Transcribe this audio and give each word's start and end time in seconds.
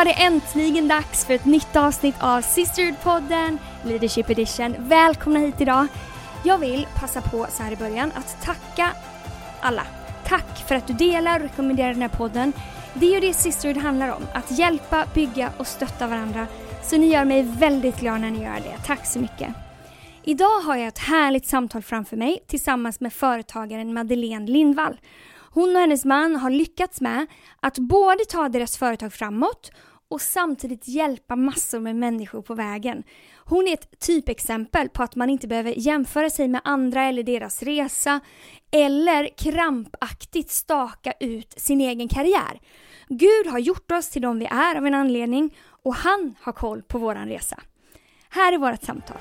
Då 0.00 0.04
var 0.04 0.12
det 0.12 0.22
äntligen 0.22 0.88
dags 0.88 1.24
för 1.24 1.34
ett 1.34 1.44
nytt 1.44 1.76
avsnitt 1.76 2.14
av 2.20 2.40
Sisterhood-podden 2.40 3.58
Leadership 3.84 4.30
Edition. 4.30 4.76
Välkomna 4.78 5.38
hit 5.38 5.60
idag. 5.60 5.86
Jag 6.44 6.58
vill 6.58 6.86
passa 6.94 7.20
på 7.20 7.46
så 7.50 7.62
här 7.62 7.72
i 7.72 7.76
början 7.76 8.12
att 8.14 8.42
tacka 8.42 8.90
alla. 9.60 9.86
Tack 10.24 10.68
för 10.68 10.74
att 10.74 10.86
du 10.86 10.92
delar 10.92 11.40
och 11.40 11.42
rekommenderar 11.42 11.92
den 11.92 12.02
här 12.02 12.08
podden. 12.08 12.52
Det 12.94 13.06
är 13.06 13.14
ju 13.14 13.20
det 13.20 13.34
Sisterhood 13.34 13.76
handlar 13.76 14.08
om, 14.08 14.22
att 14.34 14.50
hjälpa, 14.50 15.06
bygga 15.14 15.52
och 15.58 15.66
stötta 15.66 16.06
varandra. 16.06 16.46
Så 16.82 16.96
ni 16.96 17.06
gör 17.06 17.24
mig 17.24 17.42
väldigt 17.42 18.00
glad 18.00 18.20
när 18.20 18.30
ni 18.30 18.44
gör 18.44 18.60
det. 18.60 18.76
Tack 18.86 19.06
så 19.06 19.18
mycket. 19.18 19.48
Idag 20.22 20.60
har 20.60 20.76
jag 20.76 20.88
ett 20.88 20.98
härligt 20.98 21.46
samtal 21.46 21.82
framför 21.82 22.16
mig 22.16 22.44
tillsammans 22.46 23.00
med 23.00 23.12
företagaren 23.12 23.94
Madeleine 23.94 24.46
Lindvall. 24.46 24.96
Hon 25.52 25.76
och 25.76 25.80
hennes 25.80 26.04
man 26.04 26.36
har 26.36 26.50
lyckats 26.50 27.00
med 27.00 27.26
att 27.60 27.78
både 27.78 28.24
ta 28.24 28.48
deras 28.48 28.78
företag 28.78 29.12
framåt 29.12 29.70
och 30.10 30.20
samtidigt 30.20 30.88
hjälpa 30.88 31.36
massor 31.36 31.80
med 31.80 31.96
människor 31.96 32.42
på 32.42 32.54
vägen. 32.54 33.02
Hon 33.36 33.68
är 33.68 33.72
ett 33.72 34.00
typexempel 34.00 34.88
på 34.88 35.02
att 35.02 35.16
man 35.16 35.30
inte 35.30 35.48
behöver 35.48 35.74
jämföra 35.76 36.30
sig 36.30 36.48
med 36.48 36.60
andra 36.64 37.02
eller 37.04 37.22
deras 37.22 37.62
resa 37.62 38.20
eller 38.70 39.28
krampaktigt 39.38 40.50
staka 40.50 41.12
ut 41.20 41.54
sin 41.56 41.80
egen 41.80 42.08
karriär. 42.08 42.60
Gud 43.08 43.46
har 43.46 43.58
gjort 43.58 43.90
oss 43.90 44.10
till 44.10 44.22
de 44.22 44.38
vi 44.38 44.46
är 44.46 44.76
av 44.76 44.86
en 44.86 44.94
anledning 44.94 45.56
och 45.82 45.94
han 45.94 46.34
har 46.40 46.52
koll 46.52 46.82
på 46.82 46.98
våran 46.98 47.28
resa. 47.28 47.60
Här 48.28 48.52
är 48.52 48.58
vårt 48.58 48.82
samtal. 48.82 49.16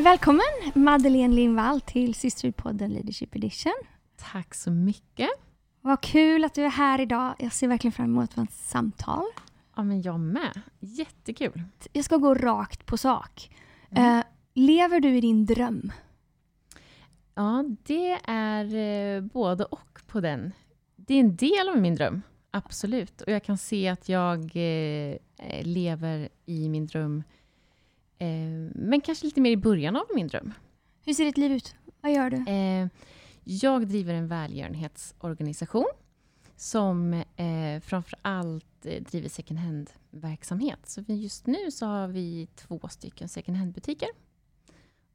Välkommen 0.00 0.44
Madeleine 0.74 1.34
Lindvall 1.34 1.80
till 1.80 2.14
Sisterhood-podden 2.14 2.88
Leadership 2.88 3.36
Edition. 3.36 3.72
Tack 4.16 4.54
så 4.54 4.70
mycket. 4.70 5.28
Vad 5.80 6.00
kul 6.00 6.44
att 6.44 6.54
du 6.54 6.64
är 6.64 6.68
här 6.68 7.00
idag. 7.00 7.34
Jag 7.38 7.52
ser 7.52 7.68
verkligen 7.68 7.92
fram 7.92 8.06
emot 8.06 8.38
vårt 8.38 8.50
samtal. 8.50 9.24
Ja, 9.76 9.82
men 9.82 10.02
jag 10.02 10.20
med. 10.20 10.60
Jättekul. 10.80 11.62
Jag 11.92 12.04
ska 12.04 12.16
gå 12.16 12.34
rakt 12.34 12.86
på 12.86 12.96
sak. 12.96 13.50
Mm. 13.90 14.18
Uh, 14.18 14.24
lever 14.54 15.00
du 15.00 15.16
i 15.16 15.20
din 15.20 15.46
dröm? 15.46 15.92
Ja, 17.34 17.64
det 17.82 18.18
är 18.24 18.74
eh, 18.74 19.20
både 19.20 19.64
och 19.64 20.00
på 20.06 20.20
den. 20.20 20.52
Det 20.96 21.14
är 21.14 21.20
en 21.20 21.36
del 21.36 21.68
av 21.68 21.78
min 21.78 21.94
dröm, 21.94 22.22
absolut. 22.50 23.20
Och 23.20 23.32
jag 23.32 23.44
kan 23.44 23.58
se 23.58 23.88
att 23.88 24.08
jag 24.08 24.38
eh, 24.38 25.16
lever 25.62 26.28
i 26.46 26.68
min 26.68 26.86
dröm 26.86 27.22
men 28.74 29.00
kanske 29.00 29.26
lite 29.26 29.40
mer 29.40 29.50
i 29.50 29.56
början 29.56 29.96
av 29.96 30.04
min 30.14 30.28
dröm. 30.28 30.52
Hur 31.04 31.14
ser 31.14 31.24
ditt 31.24 31.38
liv 31.38 31.52
ut? 31.52 31.74
Vad 32.00 32.12
gör 32.12 32.30
du? 32.30 32.50
Eh, 32.50 32.88
jag 33.44 33.88
driver 33.88 34.14
en 34.14 34.28
välgörenhetsorganisation 34.28 35.86
som 36.56 37.12
eh, 37.36 37.80
framför 37.80 38.18
allt 38.22 38.86
eh, 38.86 39.02
driver 39.02 39.28
second 39.28 39.60
hand-verksamhet. 39.60 40.80
Så 40.84 41.04
just 41.06 41.46
nu 41.46 41.70
så 41.70 41.86
har 41.86 42.08
vi 42.08 42.48
två 42.54 42.80
stycken 42.88 43.28
second 43.28 43.56
hand-butiker. 43.56 44.08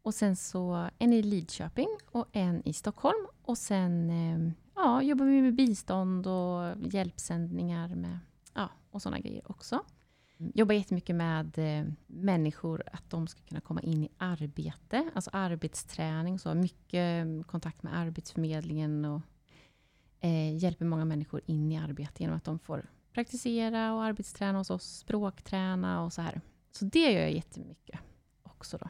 Och 0.02 0.14
sen 0.14 0.36
så 0.36 0.90
en 1.00 1.14
i 1.14 1.22
Lidköping 1.22 1.88
och 2.12 2.26
en 2.32 2.68
i 2.68 2.74
Stockholm. 2.74 3.28
Och 3.42 3.58
sen 3.58 4.10
eh, 4.10 4.52
ja, 4.76 5.02
jobbar 5.02 5.26
vi 5.26 5.42
med 5.42 5.56
bistånd 5.56 6.28
och 6.28 6.76
hjälpsändningar 6.94 7.96
med, 7.96 8.20
ja, 8.54 8.70
och 8.92 9.02
sådana 9.02 9.20
grejer 9.20 9.52
också 9.52 9.84
jobbar 10.38 10.76
jättemycket 10.76 11.16
med 11.16 11.58
eh, 11.58 11.86
människor, 12.08 12.84
att 12.92 13.10
de 13.10 13.28
ska 13.28 13.42
kunna 13.42 13.62
komma 13.62 13.82
in 13.82 14.04
i 14.04 14.10
arbete, 14.18 15.12
alltså 15.16 15.30
arbetsträning. 15.34 16.40
Så 16.40 16.54
mycket 16.54 17.24
mm, 17.24 17.44
kontakt 17.44 17.84
med 17.84 17.98
Arbetsförmedlingen 17.98 19.06
och 19.06 19.22
eh, 20.20 20.58
hjälper 20.58 20.86
många 20.86 21.06
människor 21.06 21.42
in 21.46 21.72
i 21.72 21.78
arbete 21.78 22.24
genom 22.24 22.38
att 22.38 22.44
de 22.44 22.60
får 22.60 22.86
praktisera 23.14 23.94
och 23.94 24.04
arbetsträna 24.04 24.58
hos 24.58 24.70
oss, 24.70 24.98
språkträna 24.98 26.04
och 26.04 26.14
så 26.14 26.22
här. 26.22 26.42
Så 26.72 26.86
det 26.86 27.12
gör 27.12 27.22
jag 27.22 27.32
jättemycket 27.32 28.00
också. 28.44 28.78
Då. 28.78 28.90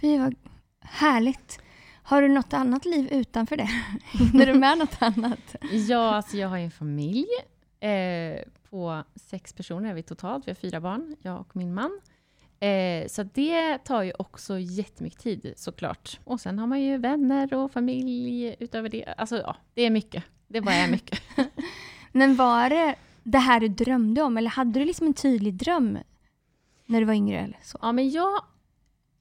Fy 0.00 0.18
vad 0.18 0.34
härligt. 0.80 1.60
Har 2.02 2.22
du 2.22 2.28
något 2.28 2.52
annat 2.52 2.84
liv 2.84 3.08
utanför 3.12 3.56
det? 3.56 3.68
Hinner 4.12 4.46
du 4.46 4.54
med 4.54 4.78
något 4.78 5.02
annat? 5.02 5.56
ja, 5.88 6.14
alltså 6.14 6.36
jag 6.36 6.48
har 6.48 6.58
en 6.58 6.70
familj. 6.70 7.26
Eh, 7.80 8.42
på 8.70 9.04
sex 9.14 9.52
personer 9.52 9.90
är 9.90 9.94
vi 9.94 10.02
totalt. 10.02 10.46
Vi 10.46 10.50
har 10.50 10.56
fyra 10.56 10.80
barn, 10.80 11.16
jag 11.22 11.40
och 11.40 11.56
min 11.56 11.74
man. 11.74 12.00
Eh, 12.60 13.08
så 13.08 13.22
det 13.22 13.78
tar 13.78 14.02
ju 14.02 14.12
också 14.18 14.58
jättemycket 14.58 15.20
tid 15.20 15.52
såklart. 15.56 16.20
Och 16.24 16.40
sen 16.40 16.58
har 16.58 16.66
man 16.66 16.80
ju 16.80 16.98
vänner 16.98 17.54
och 17.54 17.72
familj 17.72 18.56
utöver 18.58 18.88
det. 18.88 19.04
Alltså 19.04 19.36
ja, 19.36 19.56
det 19.74 19.82
är 19.82 19.90
mycket. 19.90 20.24
Det 20.46 20.60
bara 20.60 20.74
är 20.74 20.90
mycket. 20.90 21.22
Men 22.12 22.36
var 22.36 22.70
det 22.70 22.94
det 23.22 23.38
här 23.38 23.60
du 23.60 23.68
drömde 23.68 24.22
om? 24.22 24.36
Eller 24.36 24.50
hade 24.50 24.80
du 24.80 24.84
liksom 24.84 25.06
en 25.06 25.14
tydlig 25.14 25.54
dröm 25.54 25.98
när 26.86 27.00
du 27.00 27.06
var 27.06 27.14
yngre? 27.14 27.38
Eller 27.38 27.58
så? 27.62 27.78
Ja, 27.82 27.92
men 27.92 28.10
jag 28.10 28.40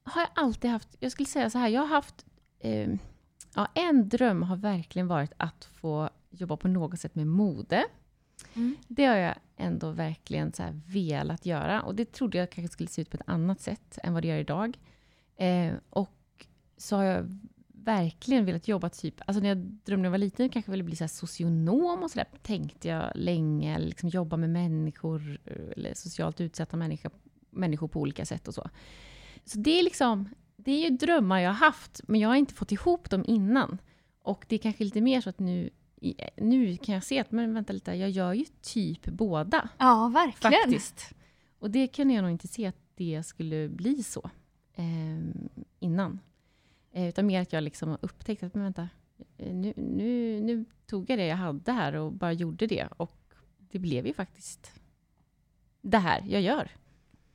har 0.04 0.28
alltid 0.36 0.72
haft, 0.72 0.96
jag 1.00 1.12
skulle 1.12 1.28
säga 1.28 1.50
så 1.50 1.58
här, 1.58 1.68
jag 1.68 1.82
har 1.82 1.88
haft, 1.88 2.26
eh, 2.60 2.90
ja, 3.56 3.68
en 3.74 4.10
dröm 4.10 4.44
har 4.44 4.56
verkligen 4.56 5.08
varit 5.08 5.32
att 5.38 5.66
få 5.66 6.10
jobba 6.30 6.58
på 6.58 6.68
något 6.68 7.00
sätt 7.00 7.16
med 7.16 7.28
mode. 7.28 7.86
Mm. 8.54 8.76
Det 8.88 9.06
har 9.06 9.16
jag 9.16 9.36
ändå 9.58 9.92
verkligen 9.92 10.54
så 10.54 10.64
velat 10.88 11.46
göra. 11.46 11.82
Och 11.82 11.96
det 11.96 12.12
trodde 12.12 12.38
jag 12.38 12.52
kanske 12.52 12.74
skulle 12.74 12.90
se 12.90 13.02
ut 13.02 13.10
på 13.10 13.18
ett 13.18 13.24
annat 13.30 13.62
sätt 13.62 14.00
än 14.04 14.14
vad 14.14 14.24
det 14.24 14.28
gör 14.28 14.38
idag. 14.38 14.78
Eh, 15.38 15.74
och 15.90 16.46
så 16.78 16.96
har 16.96 17.04
jag 17.04 17.40
verkligen 17.84 18.46
velat 18.46 18.68
jobba 18.68 18.90
typ... 18.90 19.22
Alltså 19.26 19.42
när 19.42 19.50
jag 19.50 19.58
drömde 19.58 20.02
när 20.02 20.06
jag 20.06 20.12
var 20.12 20.18
liten 20.18 20.50
kanske 20.50 20.70
jag 20.70 20.74
ville 20.74 20.84
bli 20.84 20.96
så 20.96 21.08
socionom 21.08 22.04
och 22.04 22.12
sådär. 22.12 22.28
Tänkte 22.42 22.88
jag 22.88 23.12
länge. 23.16 23.80
Liksom 23.80 24.10
jobba 24.10 24.38
med 24.38 24.50
människor, 24.50 25.40
eller 25.78 25.94
socialt 25.94 26.42
utsatta 26.42 26.78
människor, 26.78 27.12
människor 27.50 27.88
på 27.88 28.02
olika 28.02 28.26
sätt 28.26 28.48
och 28.48 28.54
så. 28.54 28.70
Så 29.46 29.60
det 29.60 29.80
är 29.80 29.84
liksom... 29.84 30.30
Det 30.60 30.72
är 30.72 30.90
ju 30.90 30.98
drömmar 30.98 31.40
jag 31.40 31.50
har 31.50 31.66
haft, 31.66 32.02
men 32.08 32.20
jag 32.20 32.30
har 32.30 32.36
inte 32.36 32.54
fått 32.54 32.72
ihop 32.72 33.10
dem 33.10 33.24
innan. 33.28 33.78
Och 34.22 34.46
det 34.48 34.56
är 34.56 34.60
kanske 34.60 34.84
lite 34.84 35.02
mer 35.02 35.22
så 35.22 35.30
att 35.30 35.40
nu 35.40 35.70
nu 36.36 36.78
kan 36.78 36.96
jag 36.96 37.04
se 37.04 37.20
att, 37.20 37.32
men 37.32 37.54
vänta 37.54 37.74
lite, 37.74 37.94
jag 37.94 38.10
gör 38.10 38.34
ju 38.34 38.46
typ 38.62 39.06
båda. 39.06 39.70
Ja, 39.78 40.12
verkligen. 40.14 40.54
Faktiskt. 40.54 41.14
Och 41.60 41.72
det 41.72 41.88
kunde 41.88 42.14
jag 42.14 42.22
nog 42.22 42.32
inte 42.32 42.48
se 42.48 42.66
att 42.66 42.78
det 42.96 43.24
skulle 43.26 43.70
bli 43.70 44.04
så 44.04 44.30
eh, 44.74 45.20
innan. 45.80 46.20
Eh, 46.92 47.08
utan 47.08 47.26
mer 47.26 47.42
att 47.42 47.54
jag 47.54 47.64
liksom 47.64 47.90
har 47.90 48.00
upptäckt 48.02 48.44
att, 48.44 48.54
men 48.54 48.64
vänta, 48.64 48.90
eh, 49.38 49.54
nu, 49.56 49.74
nu, 49.76 50.42
nu 50.42 50.66
tog 50.86 51.10
jag 51.10 51.20
det 51.20 51.26
jag 51.26 51.36
hade 51.36 51.72
här 51.72 51.94
och 51.94 52.14
bara 52.14 52.34
gjorde 52.34 52.68
det. 52.68 52.88
Och 52.98 53.34
det 53.72 53.80
blev 53.80 54.08
ju 54.08 54.14
faktiskt 54.14 54.72
det 55.82 55.98
här 55.98 56.24
jag 56.28 56.42
gör. 56.42 56.72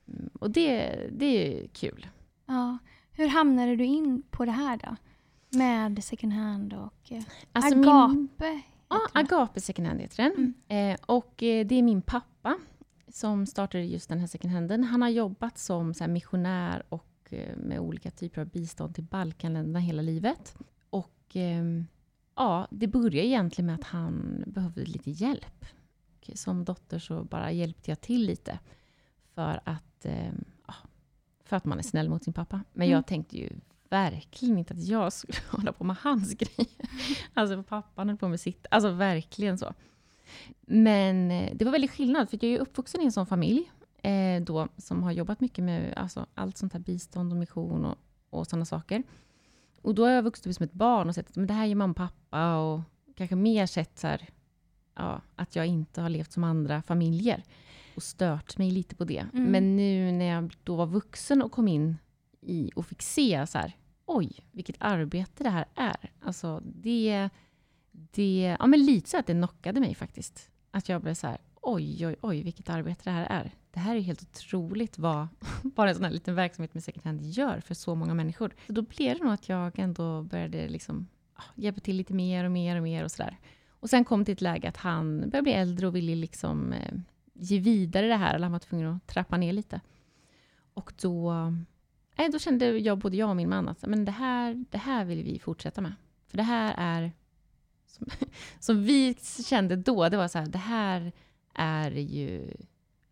Mm, 0.09 0.31
och 0.41 0.51
det, 0.51 0.97
det 1.13 1.27
är 1.27 1.69
kul. 1.69 2.07
Ja. 2.47 2.79
Hur 3.13 3.27
hamnade 3.27 3.77
du 3.77 3.85
in 3.85 4.23
på 4.31 4.45
det 4.45 4.53
här 4.53 4.77
då? 4.77 4.97
Med 5.53 6.05
second 6.05 6.33
hand 6.33 6.73
och 6.73 7.13
eh, 7.13 7.23
alltså 7.53 7.79
Agape? 7.79 8.51
Min, 8.51 8.63
ja, 8.89 9.01
Agape 9.13 9.61
second 9.61 9.89
hand 9.89 10.01
heter 10.01 10.23
den. 10.23 10.55
Mm. 10.69 10.93
Eh, 10.95 11.01
och 11.07 11.43
eh, 11.43 11.67
det 11.67 11.75
är 11.75 11.83
min 11.83 12.03
pappa 12.03 12.59
som 13.09 13.47
startade 13.47 13.85
just 13.85 14.09
den 14.09 14.19
här 14.19 14.27
second 14.27 14.53
handen. 14.53 14.85
Han 14.85 15.03
har 15.03 15.09
jobbat 15.09 15.59
som 15.59 15.95
så 15.95 16.09
missionär 16.09 16.83
och 16.89 17.29
eh, 17.31 17.57
med 17.57 17.81
olika 17.81 18.11
typer 18.11 18.41
av 18.41 18.47
bistånd 18.47 18.95
till 18.95 19.05
Balkanländerna 19.05 19.79
hela 19.79 20.03
livet. 20.03 20.57
Och 20.91 21.23
ehm, 21.33 21.87
ja, 22.37 22.69
det 22.71 22.87
började 22.87 23.27
egentligen 23.27 23.67
med 23.67 23.75
att 23.75 23.85
han 23.85 24.45
behövde 24.47 24.85
lite 24.85 25.11
hjälp. 25.11 25.65
Och 26.17 26.31
som 26.39 26.65
dotter 26.65 26.99
så 26.99 27.25
bara 27.25 27.53
hjälpte 27.53 27.91
jag 27.91 28.01
till 28.01 28.27
lite 28.27 28.59
för 29.35 29.61
att, 29.65 30.05
ehm, 30.05 30.45
för 31.45 31.57
att 31.57 31.65
man 31.65 31.79
är 31.79 31.83
snäll 31.83 32.09
mot 32.09 32.25
sin 32.25 32.33
pappa. 32.33 32.65
Men 32.73 32.87
mm. 32.87 32.95
jag 32.95 33.07
tänkte 33.07 33.39
ju 33.39 33.51
verkligen 33.93 34.59
inte 34.59 34.75
att 34.75 34.85
jag 34.85 35.13
skulle 35.13 35.39
hålla 35.51 35.73
på 35.73 35.85
med 35.85 35.97
hans 35.97 36.35
grejer. 36.35 36.73
Alltså 37.35 37.63
pappan 37.63 38.09
höll 38.09 38.19
på 38.19 38.29
med 38.29 38.41
sitt. 38.41 38.67
Alltså 38.71 38.91
verkligen 38.91 39.59
så. 39.59 39.75
Men 40.61 41.31
eh, 41.31 41.55
det 41.55 41.65
var 41.65 41.73
väldigt 41.73 41.91
skillnad, 41.91 42.31
för 42.31 42.39
jag 42.43 42.53
är 42.53 42.59
uppvuxen 42.59 43.01
i 43.01 43.05
en 43.05 43.13
sån 43.13 43.27
familj 43.27 43.71
eh, 44.03 44.43
då, 44.43 44.69
som 44.77 45.03
har 45.03 45.13
jobbat 45.13 45.41
mycket 45.41 45.65
med 45.65 45.95
alltså, 45.97 46.27
allt 46.35 46.59
sånt 46.59 46.73
här 46.73 46.81
bistånd 46.81 47.33
och 47.33 47.39
mission 47.39 47.85
och, 47.85 47.99
och 48.31 48.47
sådana 48.47 48.65
saker. 48.65 49.03
Och 49.83 49.95
då 49.95 50.05
har 50.05 50.11
jag 50.11 50.23
vuxit 50.23 50.47
upp 50.47 50.55
som 50.55 50.65
ett 50.65 50.73
barn 50.73 51.09
och 51.09 51.15
sett 51.15 51.31
att 51.31 51.37
men 51.37 51.47
det 51.47 51.55
här 51.55 51.67
är 51.67 51.75
mamma 51.75 51.91
och 51.91 51.97
pappa 51.97 52.57
och 52.57 52.81
kanske 53.17 53.37
mer 53.37 53.67
sett 53.67 53.99
så 53.99 54.07
här, 54.07 54.29
ja, 54.95 55.21
att 55.37 55.57
jag 55.57 55.67
inte 55.67 56.01
har 56.01 56.09
levt 56.09 56.33
som 56.33 56.45
andra 56.45 56.83
familjer 56.83 57.43
och 57.97 58.03
stört 58.03 58.59
mig 58.59 58.71
lite 58.71 58.97
på 58.97 59.05
det. 59.05 59.27
Mm. 59.33 59.45
Men 59.45 59.77
nu 59.77 60.13
när 60.13 60.25
jag 60.25 60.57
då 60.65 60.77
var 60.77 60.87
vuxen 60.87 61.43
och 61.43 61.53
kom 61.53 61.69
in 61.69 61.97
i 62.41 62.71
och 62.75 62.87
fick 62.87 63.03
se 63.03 63.47
så 63.47 63.59
här, 63.59 63.77
oj, 64.17 64.33
vilket 64.53 64.77
arbete 64.79 65.45
det 65.45 65.51
här 65.51 65.65
är. 65.75 66.11
Alltså 66.21 66.63
det, 66.65 67.29
det 67.93 68.57
ja 68.59 68.67
men 68.67 68.87
lite 68.87 69.11
så 69.11 69.19
att 69.19 69.27
det 69.27 69.33
knockade 69.33 69.81
mig 69.81 69.95
faktiskt. 69.95 70.51
Att 70.71 70.89
jag 70.89 71.03
blev 71.03 71.15
så 71.15 71.27
här, 71.27 71.39
oj, 71.63 72.07
oj, 72.07 72.17
oj, 72.21 72.43
vilket 72.43 72.69
arbete 72.69 73.01
det 73.05 73.11
här 73.11 73.27
är. 73.27 73.55
Det 73.71 73.81
här 73.81 73.97
är 73.97 74.01
helt 74.01 74.23
otroligt 74.23 74.99
vad 74.99 75.29
bara 75.63 75.89
en 75.89 75.95
sån 75.95 76.05
här 76.05 76.13
liten 76.13 76.35
verksamhet 76.35 76.75
med 76.75 76.85
second 76.85 77.05
hand 77.05 77.23
gör 77.23 77.61
för 77.61 77.75
så 77.75 77.95
många 77.95 78.15
människor. 78.15 78.55
Så 78.67 78.73
då 78.73 78.83
blev 78.83 79.19
det 79.19 79.25
nog 79.25 79.33
att 79.33 79.49
jag 79.49 79.79
ändå 79.79 80.23
började 80.23 80.69
liksom 80.69 81.09
ah, 81.35 81.43
hjälpa 81.55 81.81
till 81.81 81.97
lite 81.97 82.15
mer 82.15 82.45
och 82.45 82.51
mer 82.51 82.77
och 82.77 82.83
mer 82.83 83.05
och 83.05 83.11
sådär. 83.11 83.39
Och 83.71 83.91
sen 83.91 84.05
kom 84.05 84.21
det 84.21 84.25
till 84.25 84.33
ett 84.33 84.41
läge 84.41 84.69
att 84.69 84.77
han 84.77 85.21
började 85.21 85.43
bli 85.43 85.53
äldre 85.53 85.87
och 85.87 85.97
ville 85.97 86.15
liksom 86.15 86.73
eh, 86.73 86.95
ge 87.35 87.59
vidare 87.59 88.07
det 88.07 88.17
här, 88.17 88.35
eller 88.35 88.45
han 88.45 88.53
var 88.53 88.59
tvungen 88.59 88.87
att 88.87 89.07
trappa 89.07 89.37
ner 89.37 89.53
lite. 89.53 89.81
Och 90.75 90.93
då, 91.03 91.33
nej, 92.17 92.29
då 92.29 92.39
kände 92.39 92.79
jag, 92.79 92.99
både 92.99 93.17
jag 93.17 93.31
och 93.31 93.37
min 93.37 93.49
man, 93.49 93.69
att 93.69 93.87
men 93.87 94.05
det, 94.05 94.13
här, 94.13 94.65
det 94.71 94.79
här 94.79 95.05
vill 95.05 95.23
vi 95.23 95.39
fortsätta 95.39 95.81
med. 95.81 95.95
För 96.27 96.37
det 96.37 96.43
här 96.43 96.75
är, 96.79 97.13
som, 97.87 98.07
som 98.61 98.83
vi 98.83 99.15
kände 99.45 99.77
då, 99.77 100.09
det 100.09 100.17
var 100.17 100.29
så 100.29 100.39
här, 100.39 100.47
det 100.47 100.59
här 100.59 101.13
är 101.55 101.91
ju 101.91 102.55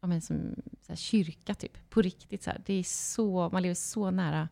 ja, 0.00 0.06
men 0.06 0.20
som 0.20 0.54
så 0.82 0.92
här, 0.92 0.96
kyrka, 0.96 1.54
typ. 1.54 1.90
På 1.90 2.02
riktigt. 2.02 2.42
Så 2.42 2.50
här. 2.50 2.62
Det 2.66 2.74
är 2.74 2.82
så, 2.82 3.50
man 3.52 3.62
lever 3.62 3.74
så 3.74 4.10
nära 4.10 4.48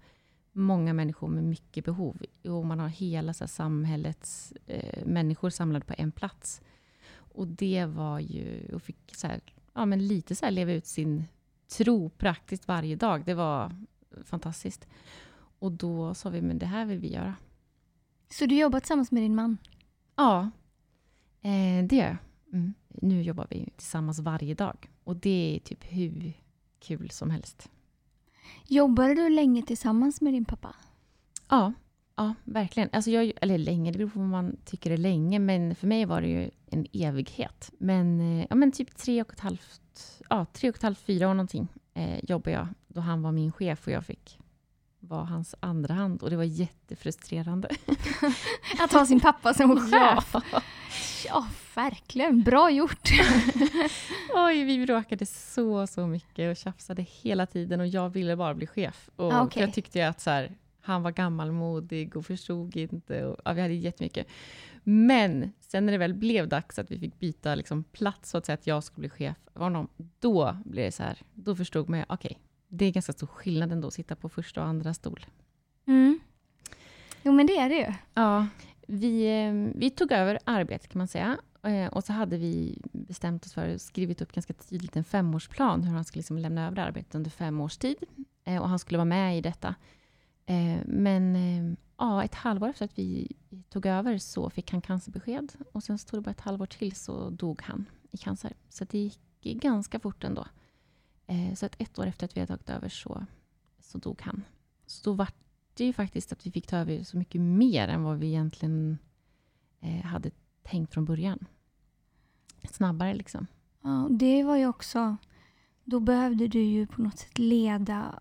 många 0.52 0.92
människor 0.92 1.28
med 1.28 1.44
mycket 1.44 1.84
behov. 1.84 2.22
Och 2.44 2.66
man 2.66 2.80
har 2.80 2.88
hela 2.88 3.34
så 3.34 3.44
här, 3.44 3.48
samhällets 3.48 4.52
eh, 4.66 5.06
människor 5.06 5.50
samlade 5.50 5.84
på 5.84 5.94
en 5.98 6.12
plats. 6.12 6.60
Och 7.14 7.48
det 7.48 7.84
var 7.84 8.18
ju... 8.20 8.74
Och 8.74 8.82
fick 8.82 9.14
så 9.14 9.26
här, 9.26 9.40
ja, 9.72 9.86
men 9.86 10.06
lite 10.06 10.34
så 10.34 10.44
här, 10.44 10.52
leva 10.52 10.72
ut 10.72 10.86
sin 10.86 11.24
tro 11.76 12.10
praktiskt 12.10 12.68
varje 12.68 12.96
dag. 12.96 13.24
Det 13.24 13.34
var 13.34 13.72
fantastiskt. 14.24 14.86
Och 15.58 15.72
då 15.72 16.14
sa 16.14 16.28
vi, 16.30 16.42
men 16.42 16.58
det 16.58 16.66
här 16.66 16.84
vill 16.84 16.98
vi 16.98 17.12
göra. 17.12 17.34
Så 18.30 18.46
du 18.46 18.58
jobbar 18.58 18.80
tillsammans 18.80 19.10
med 19.10 19.22
din 19.22 19.34
man? 19.34 19.58
Ja, 20.16 20.50
eh, 21.42 21.86
det 21.86 21.96
gör 21.96 22.06
jag. 22.06 22.16
Mm. 22.52 22.74
Nu 22.88 23.22
jobbar 23.22 23.46
vi 23.50 23.68
tillsammans 23.76 24.18
varje 24.18 24.54
dag. 24.54 24.90
Och 25.04 25.16
det 25.16 25.56
är 25.56 25.60
typ 25.60 25.84
hur 25.84 26.32
kul 26.78 27.10
som 27.10 27.30
helst. 27.30 27.70
Jobbade 28.66 29.14
du 29.14 29.28
länge 29.28 29.62
tillsammans 29.62 30.20
med 30.20 30.32
din 30.32 30.44
pappa? 30.44 30.74
Ja, 31.48 31.72
ja 32.16 32.34
verkligen. 32.44 32.88
Alltså 32.92 33.10
jag, 33.10 33.32
eller 33.40 33.58
länge, 33.58 33.92
det 33.92 33.98
beror 33.98 34.10
på 34.10 34.18
vad 34.18 34.28
man 34.28 34.56
tycker 34.64 34.90
är 34.90 34.96
länge. 34.96 35.38
Men 35.38 35.74
för 35.74 35.86
mig 35.86 36.04
var 36.04 36.20
det 36.20 36.28
ju 36.28 36.50
en 36.66 36.86
evighet. 36.92 37.72
Men, 37.78 38.20
eh, 38.20 38.46
ja, 38.50 38.56
men 38.56 38.72
typ 38.72 38.96
tre 38.96 39.22
och 39.22 39.32
ett 39.32 39.40
halvt, 39.40 40.22
ja, 40.30 40.46
tre 40.52 40.68
och 40.68 40.76
ett 40.76 40.82
halvt, 40.82 40.98
fyra 40.98 41.28
år 41.28 41.34
någonting 41.34 41.68
eh, 41.94 42.24
jobbade 42.24 42.50
jag. 42.50 42.68
Då 42.88 43.00
han 43.00 43.22
var 43.22 43.32
min 43.32 43.52
chef 43.52 43.86
och 43.86 43.92
jag 43.92 44.04
fick 44.04 44.38
vara 45.00 45.24
hans 45.24 45.54
andra 45.60 45.94
hand. 45.94 46.22
Och 46.22 46.30
det 46.30 46.36
var 46.36 46.44
jättefrustrerande. 46.44 47.68
Att 48.80 48.92
ha 48.92 49.06
sin 49.06 49.20
pappa 49.20 49.54
som 49.54 49.90
chef? 49.90 50.30
Ja. 50.32 50.62
ja, 51.26 51.46
verkligen. 51.74 52.42
Bra 52.42 52.70
gjort. 52.70 53.10
Oj, 54.34 54.64
vi 54.64 54.86
bråkade 54.86 55.26
så, 55.26 55.86
så 55.86 56.06
mycket 56.06 56.50
och 56.50 56.56
tjafsade 56.56 57.02
hela 57.02 57.46
tiden 57.46 57.80
och 57.80 57.86
jag 57.86 58.10
ville 58.10 58.36
bara 58.36 58.54
bli 58.54 58.66
chef. 58.66 59.10
Och 59.16 59.32
ah, 59.32 59.44
okay. 59.44 59.62
Jag 59.62 59.74
tyckte 59.74 60.08
att 60.08 60.20
så 60.20 60.30
här, 60.30 60.54
han 60.80 61.02
var 61.02 61.10
gammalmodig 61.10 62.16
och 62.16 62.26
förstod 62.26 62.76
inte. 62.76 63.24
Och, 63.24 63.36
ja, 63.44 63.52
vi 63.52 63.60
hade 63.60 63.74
jättemycket. 63.74 64.26
Men 64.84 65.52
sen 65.60 65.86
när 65.86 65.92
det 65.92 65.98
väl 65.98 66.14
blev 66.14 66.48
dags 66.48 66.78
att 66.78 66.90
vi 66.90 66.98
fick 66.98 67.18
byta 67.18 67.54
liksom, 67.54 67.84
plats, 67.84 68.30
så 68.30 68.38
att 68.38 68.46
säga, 68.46 68.54
att 68.54 68.66
jag 68.66 68.84
skulle 68.84 69.08
bli 69.08 69.08
chef 69.08 69.36
för 69.52 69.60
honom, 69.60 69.88
då 70.18 70.56
blev 70.64 70.84
det 70.84 70.92
så 70.92 71.02
här, 71.02 71.18
då 71.34 71.56
förstod 71.56 71.88
man, 71.88 72.04
okej, 72.08 72.14
okay, 72.14 72.47
det 72.68 72.84
är 72.84 72.90
ganska 72.90 73.12
stor 73.12 73.26
skillnad 73.26 73.72
ändå 73.72 73.88
att 73.88 73.94
sitta 73.94 74.16
på 74.16 74.28
första 74.28 74.60
och 74.60 74.66
andra 74.66 74.94
stol. 74.94 75.26
Mm. 75.86 76.20
Jo, 77.22 77.32
men 77.32 77.46
det 77.46 77.58
är 77.58 77.68
det 77.68 77.76
ju. 77.76 77.94
Ja. 78.14 78.46
Vi, 78.86 79.42
eh, 79.42 79.78
vi 79.78 79.90
tog 79.90 80.12
över 80.12 80.38
arbetet 80.44 80.88
kan 80.88 80.98
man 80.98 81.08
säga. 81.08 81.38
Eh, 81.62 81.86
och 81.86 82.04
så 82.04 82.12
hade 82.12 82.36
vi 82.36 82.82
bestämt 82.92 83.46
oss 83.46 83.52
för, 83.52 83.78
skrivit 83.78 84.22
upp 84.22 84.32
ganska 84.32 84.52
tydligt 84.52 84.96
en 84.96 85.04
femårsplan, 85.04 85.84
hur 85.84 85.94
han 85.94 86.04
skulle 86.04 86.20
liksom 86.20 86.38
lämna 86.38 86.66
över 86.66 86.82
arbetet 86.82 87.14
under 87.14 87.30
fem 87.30 87.60
års 87.60 87.76
tid. 87.76 87.96
Eh, 88.44 88.62
och 88.62 88.68
han 88.68 88.78
skulle 88.78 88.98
vara 88.98 89.04
med 89.04 89.38
i 89.38 89.40
detta. 89.40 89.74
Men 90.84 91.76
ja, 91.98 92.24
ett 92.24 92.34
halvår 92.34 92.68
efter 92.68 92.84
att 92.84 92.98
vi 92.98 93.36
tog 93.68 93.86
över 93.86 94.18
så 94.18 94.50
fick 94.50 94.70
han 94.72 94.80
cancerbesked. 94.80 95.52
Och 95.72 95.82
sen 95.82 95.98
så 95.98 96.08
tog 96.08 96.20
det 96.20 96.24
bara 96.24 96.30
ett 96.30 96.40
halvår 96.40 96.66
till 96.66 96.96
så 96.96 97.30
dog 97.30 97.62
han 97.62 97.84
i 98.10 98.16
cancer. 98.16 98.52
Så 98.68 98.84
det 98.84 98.98
gick 98.98 99.62
ganska 99.62 100.00
fort 100.00 100.24
ändå. 100.24 100.46
Så 101.56 101.66
att 101.66 101.74
ett 101.78 101.98
år 101.98 102.06
efter 102.06 102.24
att 102.24 102.36
vi 102.36 102.40
hade 102.40 102.56
tagit 102.56 102.70
över 102.70 102.88
så, 102.88 103.26
så 103.80 103.98
dog 103.98 104.20
han. 104.22 104.44
Så 104.86 105.10
då 105.10 105.12
var 105.12 105.28
det 105.74 105.84
ju 105.84 105.92
faktiskt 105.92 106.32
att 106.32 106.46
vi 106.46 106.50
fick 106.50 106.66
ta 106.66 106.76
över 106.76 107.04
så 107.04 107.16
mycket 107.16 107.40
mer 107.40 107.88
än 107.88 108.02
vad 108.02 108.18
vi 108.18 108.26
egentligen 108.26 108.98
eh, 109.80 110.04
hade 110.04 110.30
tänkt 110.62 110.94
från 110.94 111.04
början. 111.04 111.46
Snabbare 112.70 113.14
liksom. 113.14 113.46
Ja, 113.82 114.08
det 114.10 114.42
var 114.42 114.56
ju 114.56 114.66
också... 114.66 115.16
Då 115.84 116.00
behövde 116.00 116.48
du 116.48 116.62
ju 116.62 116.86
på 116.86 117.02
något 117.02 117.18
sätt 117.18 117.38
leda 117.38 118.20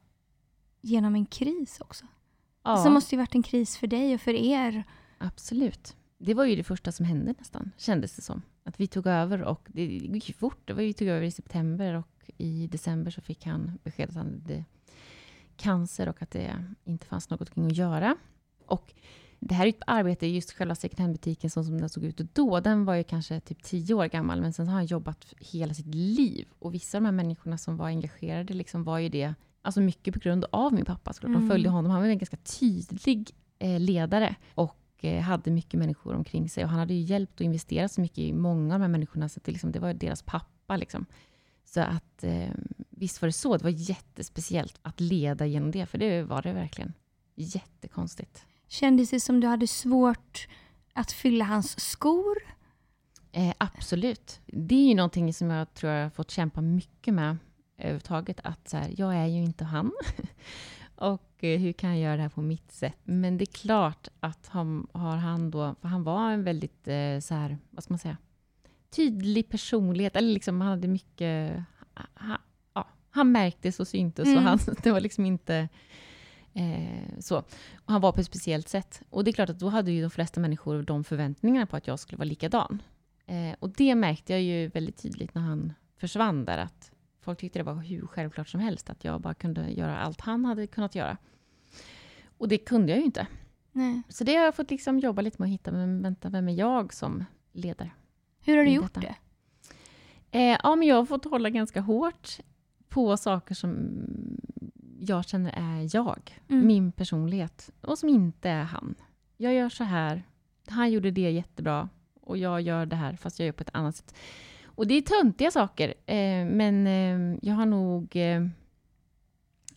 genom 0.81 1.15
en 1.15 1.25
kris 1.25 1.81
också. 1.81 2.05
Ja. 2.63 2.77
Så 2.77 2.83
det 2.83 2.89
måste 2.89 3.15
ju 3.15 3.19
varit 3.19 3.35
en 3.35 3.43
kris 3.43 3.77
för 3.77 3.87
dig 3.87 4.13
och 4.13 4.21
för 4.21 4.33
er. 4.33 4.83
Absolut. 5.17 5.95
Det 6.17 6.33
var 6.33 6.45
ju 6.45 6.55
det 6.55 6.63
första 6.63 6.91
som 6.91 7.05
hände 7.05 7.35
nästan, 7.37 7.71
kändes 7.77 8.15
det 8.15 8.21
som. 8.21 8.41
Att 8.63 8.79
vi 8.79 8.87
tog 8.87 9.07
över 9.07 9.43
och 9.43 9.67
det 9.73 9.85
gick 9.85 10.29
ju 10.29 10.33
fort. 10.33 10.67
Det 10.67 10.73
var, 10.73 10.81
vi 10.81 10.93
tog 10.93 11.07
över 11.07 11.25
i 11.25 11.31
september 11.31 11.93
och 11.93 12.16
i 12.37 12.67
december 12.67 13.11
så 13.11 13.21
fick 13.21 13.45
han 13.45 13.79
besked 13.83 14.09
att 14.09 14.15
han 14.15 14.41
hade 14.41 14.63
cancer 15.55 16.09
och 16.09 16.21
att 16.21 16.31
det 16.31 16.63
inte 16.83 17.05
fanns 17.05 17.29
något 17.29 17.41
att 17.41 17.77
göra. 17.77 18.15
Och 18.65 18.93
det 19.39 19.55
här 19.55 19.65
är 19.65 19.69
ett 19.69 19.81
arbete, 19.87 20.27
just 20.27 20.53
själva 20.53 20.75
second 20.75 20.99
hand-butiken 20.99 21.49
som, 21.49 21.63
som 21.63 21.81
den 21.81 21.89
såg 21.89 22.03
ut 22.03 22.17
då, 22.33 22.59
den 22.59 22.85
var 22.85 22.95
ju 22.95 23.03
kanske 23.03 23.39
typ 23.39 23.63
tio 23.63 23.93
år 23.93 24.05
gammal, 24.05 24.41
men 24.41 24.53
sen 24.53 24.67
har 24.67 24.73
han 24.73 24.85
jobbat 24.85 25.33
hela 25.39 25.73
sitt 25.73 25.95
liv. 25.95 26.47
Och 26.59 26.73
vissa 26.73 26.97
av 26.97 27.01
de 27.01 27.05
här 27.05 27.11
människorna 27.11 27.57
som 27.57 27.77
var 27.77 27.87
engagerade 27.87 28.53
liksom 28.53 28.83
var 28.83 28.97
ju 28.97 29.09
det, 29.09 29.33
alltså 29.61 29.81
mycket 29.81 30.13
på 30.13 30.19
grund 30.19 30.45
av 30.51 30.73
min 30.73 30.85
pappa. 30.85 31.13
Såklart. 31.13 31.33
De 31.33 31.35
mm. 31.35 31.49
följde 31.49 31.69
honom, 31.69 31.91
han 31.91 32.01
var 32.01 32.07
en 32.07 32.17
ganska 32.17 32.37
tydlig 32.37 33.31
eh, 33.59 33.79
ledare. 33.79 34.35
Och 34.55 34.77
eh, 34.97 35.21
hade 35.21 35.51
mycket 35.51 35.79
människor 35.79 36.15
omkring 36.15 36.49
sig. 36.49 36.63
Och 36.63 36.69
han 36.69 36.79
hade 36.79 36.93
ju 36.93 37.01
hjälpt 37.01 37.39
och 37.39 37.45
investerat 37.45 37.91
så 37.91 38.01
mycket 38.01 38.17
i 38.17 38.33
många 38.33 38.73
av 38.73 38.79
de 38.79 38.83
här 38.83 38.89
människorna, 38.89 39.29
så 39.29 39.39
det, 39.43 39.51
liksom, 39.51 39.71
det 39.71 39.79
var 39.79 39.93
deras 39.93 40.21
pappa. 40.21 40.77
Liksom. 40.77 41.05
Så 41.67 41.81
att 41.81 42.23
eh, 42.23 42.49
visst 42.89 43.21
var 43.21 43.27
det 43.27 43.33
så. 43.33 43.57
Det 43.57 43.63
var 43.63 43.89
jättespeciellt 43.89 44.79
att 44.81 44.99
leda 44.99 45.45
genom 45.45 45.71
det, 45.71 45.85
för 45.85 45.97
det 45.97 46.23
var 46.23 46.41
det 46.41 46.53
verkligen. 46.53 46.93
Jättekonstigt. 47.35 48.45
Kändes 48.67 49.09
det 49.09 49.19
som 49.19 49.39
du 49.39 49.47
hade 49.47 49.67
svårt 49.67 50.47
att 50.93 51.11
fylla 51.11 51.45
hans 51.45 51.79
skor? 51.79 52.37
Eh, 53.31 53.53
absolut. 53.57 54.39
Det 54.45 54.75
är 54.75 54.87
ju 54.87 54.95
någonting 54.95 55.33
som 55.33 55.49
jag 55.49 55.73
tror 55.73 55.91
jag 55.91 56.03
har 56.03 56.09
fått 56.09 56.31
kämpa 56.31 56.61
mycket 56.61 57.13
med 57.13 57.37
överhuvudtaget. 57.77 58.39
Att 58.43 58.69
så 58.69 58.77
här, 58.77 58.93
jag 58.97 59.15
är 59.15 59.25
ju 59.25 59.43
inte 59.43 59.63
han. 59.63 59.91
och 60.95 61.43
eh, 61.43 61.59
hur 61.59 61.73
kan 61.73 61.89
jag 61.89 61.99
göra 61.99 62.15
det 62.15 62.21
här 62.21 62.29
på 62.29 62.41
mitt 62.41 62.71
sätt? 62.71 62.97
Men 63.03 63.37
det 63.37 63.43
är 63.43 63.53
klart 63.53 64.07
att 64.19 64.47
han, 64.47 64.87
har 64.91 65.17
han 65.17 65.51
då, 65.51 65.75
för 65.81 65.87
han 65.87 66.03
var 66.03 66.31
en 66.31 66.43
väldigt 66.43 66.87
eh, 66.87 67.19
så 67.19 67.33
här, 67.33 67.57
vad 67.69 67.83
ska 67.83 67.93
man 67.93 67.99
säga, 67.99 68.17
tydlig 68.89 69.49
personlighet. 69.49 70.15
Eller 70.15 70.33
liksom, 70.33 70.61
han 70.61 70.69
hade 70.69 70.87
mycket... 70.87 71.63
Han, 72.13 72.37
ja, 72.73 72.87
han 73.09 73.31
märktes 73.31 73.79
och 73.79 73.87
syntes. 73.87 74.27
Mm. 74.27 74.37
Och 74.37 74.43
han, 74.43 74.59
det 74.83 74.91
var 74.91 74.99
liksom 74.99 75.25
inte... 75.25 75.69
Eh, 76.53 77.19
så. 77.19 77.37
Och 77.37 77.91
han 77.91 78.01
var 78.01 78.11
på 78.11 78.19
ett 78.19 78.27
speciellt 78.27 78.69
sätt. 78.69 79.01
Och 79.09 79.23
det 79.23 79.31
är 79.31 79.33
klart 79.33 79.49
att 79.49 79.59
då 79.59 79.69
hade 79.69 79.91
ju 79.91 80.01
de 80.01 80.09
flesta 80.09 80.39
människor 80.39 80.83
de 80.83 81.03
förväntningarna 81.03 81.65
på 81.65 81.77
att 81.77 81.87
jag 81.87 81.99
skulle 81.99 82.17
vara 82.17 82.29
likadan. 82.29 82.81
Eh, 83.25 83.55
och 83.59 83.69
det 83.69 83.95
märkte 83.95 84.33
jag 84.33 84.41
ju 84.41 84.67
väldigt 84.67 85.01
tydligt 85.01 85.35
när 85.35 85.41
han 85.41 85.73
försvann 85.97 86.45
där. 86.45 86.57
Att 86.57 86.91
folk 87.21 87.39
tyckte 87.39 87.59
det 87.59 87.63
var 87.63 87.75
hur 87.75 88.07
självklart 88.07 88.49
som 88.49 88.59
helst 88.59 88.89
att 88.89 89.03
jag 89.03 89.21
bara 89.21 89.33
kunde 89.33 89.69
göra 89.69 89.97
allt 89.97 90.21
han 90.21 90.45
hade 90.45 90.67
kunnat 90.67 90.95
göra. 90.95 91.17
Och 92.37 92.47
det 92.47 92.57
kunde 92.57 92.91
jag 92.91 92.99
ju 92.99 93.05
inte. 93.05 93.27
Nej. 93.71 94.01
Så 94.09 94.23
det 94.23 94.35
har 94.35 94.45
jag 94.45 94.55
fått 94.55 94.71
liksom 94.71 94.99
jobba 94.99 95.21
lite 95.21 95.35
med 95.39 95.47
att 95.47 95.53
hitta, 95.53 95.71
men 95.71 96.01
vänta, 96.01 96.29
vem 96.29 96.47
är 96.49 96.53
jag 96.53 96.93
som 96.93 97.25
ledare? 97.51 97.91
Hur 98.47 98.57
har 98.57 98.65
du 98.65 98.71
gjort 98.71 98.93
detta? 98.93 99.15
det? 100.31 100.39
Eh, 100.39 100.59
ja, 100.63 100.75
men 100.75 100.87
jag 100.87 100.95
har 100.95 101.05
fått 101.05 101.25
hålla 101.25 101.49
ganska 101.49 101.81
hårt 101.81 102.39
på 102.89 103.17
saker 103.17 103.55
som 103.55 103.99
jag 104.99 105.25
känner 105.25 105.51
är 105.51 105.95
jag. 105.95 106.39
Mm. 106.49 106.67
Min 106.67 106.91
personlighet. 106.91 107.69
Och 107.81 107.97
som 107.97 108.09
inte 108.09 108.49
är 108.49 108.63
han. 108.63 108.95
Jag 109.37 109.53
gör 109.53 109.69
så 109.69 109.83
här. 109.83 110.23
Han 110.67 110.91
gjorde 110.91 111.11
det 111.11 111.31
jättebra. 111.31 111.89
Och 112.21 112.37
jag 112.37 112.61
gör 112.61 112.85
det 112.85 112.95
här, 112.95 113.15
fast 113.15 113.39
jag 113.39 113.45
gör 113.45 113.53
på 113.53 113.63
ett 113.63 113.69
annat 113.73 113.95
sätt. 113.95 114.15
Och 114.65 114.87
det 114.87 114.93
är 114.93 115.01
töntiga 115.01 115.51
saker. 115.51 115.93
Eh, 116.05 116.45
men 116.45 116.87
eh, 116.87 117.39
jag 117.41 117.55
har 117.55 117.65
nog... 117.65 118.15
Eh, 118.15 118.47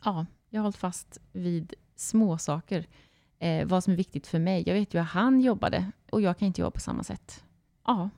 ja, 0.04 0.26
jag 0.50 0.60
har 0.60 0.62
hållit 0.62 0.76
fast 0.76 1.18
vid 1.32 1.74
små 1.96 2.38
saker. 2.38 2.86
Eh, 3.38 3.66
vad 3.66 3.84
som 3.84 3.92
är 3.92 3.96
viktigt 3.96 4.26
för 4.26 4.38
mig. 4.38 4.62
Jag 4.66 4.74
vet 4.74 4.94
ju 4.94 4.98
hur 4.98 5.06
han 5.06 5.40
jobbade. 5.40 5.92
Och 6.10 6.20
jag 6.20 6.38
kan 6.38 6.46
inte 6.46 6.60
jobba 6.60 6.70
på 6.70 6.80
samma 6.80 7.04
sätt. 7.04 7.44
Ja, 7.86 8.10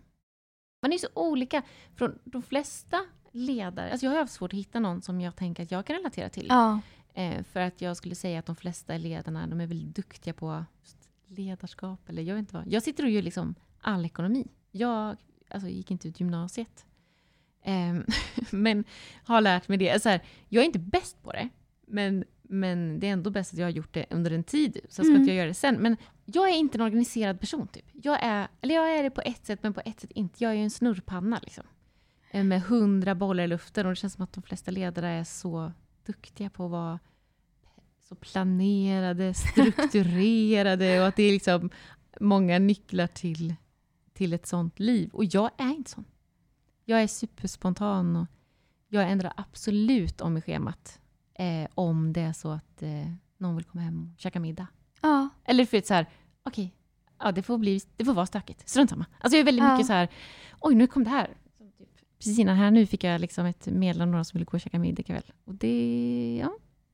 man 0.82 0.92
är 0.92 0.98
så 0.98 1.08
olika. 1.14 1.62
Från 1.94 2.18
de 2.24 2.42
flesta 2.42 3.00
ledare, 3.32 3.90
alltså 3.90 4.06
jag 4.06 4.10
har 4.10 4.18
haft 4.18 4.32
svårt 4.32 4.52
att 4.52 4.58
hitta 4.58 4.80
någon 4.80 5.02
som 5.02 5.20
jag 5.20 5.36
tänker 5.36 5.62
att 5.62 5.70
jag 5.70 5.86
kan 5.86 5.96
relatera 5.96 6.28
till. 6.28 6.46
Ja. 6.48 6.80
Eh, 7.14 7.42
för 7.42 7.60
att 7.60 7.80
jag 7.80 7.96
skulle 7.96 8.14
säga 8.14 8.38
att 8.38 8.46
de 8.46 8.56
flesta 8.56 8.96
ledarna 8.96 9.46
de 9.46 9.60
är 9.60 9.66
väldigt 9.66 9.96
duktiga 9.96 10.34
på 10.34 10.64
ledarskap. 11.26 12.08
Eller 12.08 12.22
jag 12.22 12.34
vet 12.34 12.40
inte 12.40 12.54
vad. 12.54 12.72
Jag 12.72 12.82
sitter 12.82 13.04
och 13.04 13.10
gör 13.10 13.22
liksom 13.22 13.54
all 13.80 14.04
ekonomi. 14.04 14.46
Jag 14.70 15.16
alltså, 15.48 15.68
gick 15.68 15.90
inte 15.90 16.08
ut 16.08 16.20
gymnasiet. 16.20 16.86
Eh, 17.62 17.94
men 18.50 18.84
har 19.24 19.40
lärt 19.40 19.68
mig 19.68 19.78
det. 19.78 20.02
Så 20.02 20.08
här, 20.08 20.22
jag 20.48 20.62
är 20.62 20.66
inte 20.66 20.78
bäst 20.78 21.22
på 21.22 21.32
det. 21.32 21.48
Men, 21.86 22.24
men 22.42 23.00
det 23.00 23.06
är 23.06 23.12
ändå 23.12 23.30
bäst 23.30 23.52
att 23.52 23.58
jag 23.58 23.66
har 23.66 23.70
gjort 23.70 23.94
det 23.94 24.06
under 24.10 24.30
en 24.30 24.44
tid. 24.44 24.78
Så 24.88 25.02
ska 25.02 25.10
mm. 25.10 25.16
inte 25.16 25.30
jag 25.30 25.36
göra 25.36 25.48
det 25.48 25.54
sen. 25.54 25.74
Men 25.74 25.96
jag 26.34 26.48
är 26.48 26.54
inte 26.54 26.78
en 26.78 26.82
organiserad 26.82 27.40
person. 27.40 27.66
Typ. 27.66 27.84
Jag, 27.92 28.18
är, 28.22 28.48
eller 28.60 28.74
jag 28.74 28.98
är 28.98 29.02
det 29.02 29.10
på 29.10 29.20
ett 29.20 29.46
sätt, 29.46 29.62
men 29.62 29.74
på 29.74 29.82
ett 29.84 30.00
sätt 30.00 30.10
inte. 30.10 30.44
Jag 30.44 30.52
är 30.52 30.56
en 30.56 30.70
snurrpanna. 30.70 31.40
Liksom. 31.42 31.64
Eh, 32.30 32.44
med 32.44 32.62
hundra 32.62 33.14
bollar 33.14 33.44
i 33.44 33.46
luften. 33.46 33.86
Och 33.86 33.92
det 33.92 33.96
känns 33.96 34.12
som 34.12 34.24
att 34.24 34.32
de 34.32 34.42
flesta 34.42 34.70
ledare 34.70 35.08
är 35.08 35.24
så 35.24 35.72
duktiga 36.06 36.50
på 36.50 36.64
att 36.64 36.70
vara 36.70 36.98
så 38.00 38.14
planerade, 38.14 39.34
strukturerade 39.52 41.00
och 41.00 41.06
att 41.06 41.16
det 41.16 41.22
är 41.22 41.32
liksom 41.32 41.70
många 42.20 42.58
nycklar 42.58 43.06
till, 43.06 43.54
till 44.12 44.32
ett 44.32 44.46
sånt 44.46 44.78
liv. 44.78 45.10
Och 45.12 45.24
jag 45.24 45.50
är 45.56 45.70
inte 45.70 45.90
sån. 45.90 46.04
Jag 46.84 47.02
är 47.02 47.06
superspontan 47.06 48.16
och 48.16 48.26
jag 48.88 49.10
ändrar 49.10 49.32
absolut 49.36 50.20
om 50.20 50.36
i 50.36 50.42
schemat 50.42 51.00
eh, 51.34 51.68
om 51.74 52.12
det 52.12 52.20
är 52.20 52.32
så 52.32 52.50
att 52.50 52.82
eh, 52.82 53.12
någon 53.36 53.56
vill 53.56 53.64
komma 53.64 53.82
hem 53.82 54.12
och 54.14 54.20
käka 54.20 54.40
middag. 54.40 54.66
Ja. 55.00 55.28
Eller 55.44 55.66
för 55.66 55.78
att 55.78 55.86
så 55.86 55.94
här, 55.94 56.06
okej, 56.44 56.64
okay, 56.64 56.70
ja, 57.26 57.32
det, 57.32 57.42
får 57.42 57.58
bli, 57.58 57.80
det 57.96 58.04
får 58.04 58.14
vara 58.14 58.26
stökigt. 58.26 58.68
Strunt 58.68 58.90
samma. 58.90 59.06
Alltså 59.20 59.36
jag 59.36 59.40
är 59.40 59.44
väldigt 59.44 59.64
ja. 59.64 59.72
mycket 59.72 59.86
så 59.86 59.92
här, 59.92 60.08
oj 60.60 60.74
nu 60.74 60.86
kom 60.86 61.04
det 61.04 61.10
här. 61.10 61.26
Typ, 61.78 61.88
precis 62.18 62.38
innan 62.38 62.56
här 62.56 62.70
nu 62.70 62.86
fick 62.86 63.04
jag 63.04 63.20
liksom 63.20 63.46
ett 63.46 63.66
meddelande 63.66 64.12
några 64.12 64.24
som 64.24 64.38
ville 64.38 64.44
gå 64.44 64.54
och 64.54 64.60
käka 64.60 64.78
middag 64.78 65.00
ikväll. 65.00 65.32
Och 65.44 65.54
det, 65.54 66.38
ja, 66.42 66.52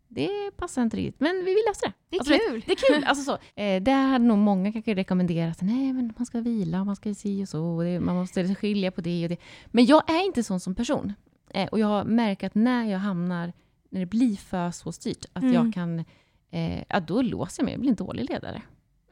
det 0.09 0.51
passar 0.57 0.83
inte 0.83 0.97
riktigt. 0.97 1.21
Men 1.21 1.37
vi 1.37 1.55
vill 1.55 1.65
lösa 1.69 1.87
det. 1.87 1.93
Det 2.09 2.17
är 2.17 2.21
alltså, 2.21 2.35
kul! 2.49 2.63
Det, 2.67 2.73
är 2.73 2.95
kul! 2.95 3.05
Alltså, 3.09 3.25
så. 3.25 3.61
Eh, 3.61 3.83
det 3.83 3.93
hade 3.93 4.25
nog 4.25 4.39
många 4.39 4.73
kanske 4.73 4.95
rekommenderat. 4.95 5.63
Nej, 5.63 5.93
men 5.93 6.15
man 6.17 6.27
ska 6.27 6.41
vila 6.41 6.81
och 6.81 6.87
man 6.87 6.97
ska 6.97 7.15
si 7.15 7.45
och 7.45 7.49
så. 7.49 7.65
Och 7.65 7.85
det, 7.85 8.01
man 8.01 8.17
måste 8.17 8.55
skilja 8.55 8.91
på 8.91 9.01
det 9.01 9.25
och 9.25 9.29
det. 9.29 9.37
Men 9.67 9.87
jag 9.87 10.11
är 10.11 10.25
inte 10.25 10.43
sån 10.43 10.61
som 10.61 10.75
person. 10.75 11.13
Eh, 11.51 11.69
och 11.69 11.79
jag 11.79 11.87
har 11.87 12.05
märkt 12.05 12.45
att 12.45 12.55
när 12.55 12.85
jag 12.85 12.99
hamnar, 12.99 13.53
när 13.91 14.01
det 14.01 14.07
blir 14.07 14.37
för 14.37 14.71
så 14.71 14.93
styrt, 14.93 15.25
att 15.33 15.43
mm. 15.43 15.55
jag 15.55 15.75
kan, 15.75 16.05
eh, 16.51 16.85
ja, 16.89 17.01
då 17.01 17.23
låser 17.23 17.63
jag 17.63 17.65
mig. 17.65 17.75
Jag 17.75 17.81
blir 17.81 17.91
en 17.91 17.97
dålig 17.97 18.31
ledare. 18.31 18.63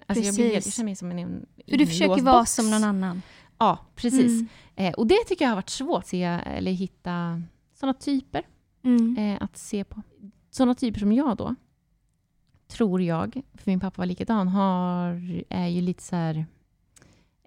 Alltså, 0.07 0.25
jag, 0.25 0.35
blir, 0.35 0.55
jag 0.55 0.65
känner 0.65 0.85
mig 0.85 0.97
som 0.97 1.11
en, 1.11 1.19
en 1.19 1.47
För 1.69 1.77
du 1.77 1.87
försöker 1.87 2.23
vara 2.23 2.39
box. 2.39 2.55
som 2.55 2.71
någon 2.71 2.85
annan? 2.85 3.23
Ja, 3.59 3.79
precis. 3.95 4.41
Mm. 4.41 4.49
Eh, 4.77 4.95
och 4.95 5.07
det 5.07 5.25
tycker 5.27 5.45
jag 5.45 5.51
har 5.51 5.57
varit 5.57 5.71
svårt, 5.71 5.99
att 5.99 6.07
se, 6.07 6.23
eller 6.23 6.73
hitta 6.73 7.43
sådana 7.75 7.95
typer 7.95 8.43
mm. 8.83 9.17
eh, 9.19 9.43
att 9.43 9.57
se 9.57 9.85
på 9.85 10.03
sådana 10.51 10.75
typer 10.75 11.01
som 11.01 11.13
jag 11.13 11.37
då, 11.37 11.55
tror 12.69 13.03
jag, 13.03 13.43
för 13.55 13.71
min 13.71 13.81
pappa 13.81 14.03
var 14.03 14.07
likadan, 14.07 14.49
har, 14.49 15.43
är 15.49 15.67
ju 15.67 15.81
lite 15.81 16.03
så 16.03 16.17
här... 16.17 16.47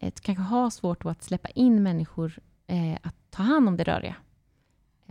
Ett, 0.02 0.22
kanske 0.22 0.42
har 0.42 0.70
svårt 0.70 1.06
att 1.06 1.24
släppa 1.24 1.50
in 1.50 1.84
människor 1.84 2.40
eh, 2.68 2.98
att 3.04 3.16
ta 3.30 3.44
hand 3.44 3.68
om 3.68 3.78
det 3.78 3.84
röriga. 3.84 4.16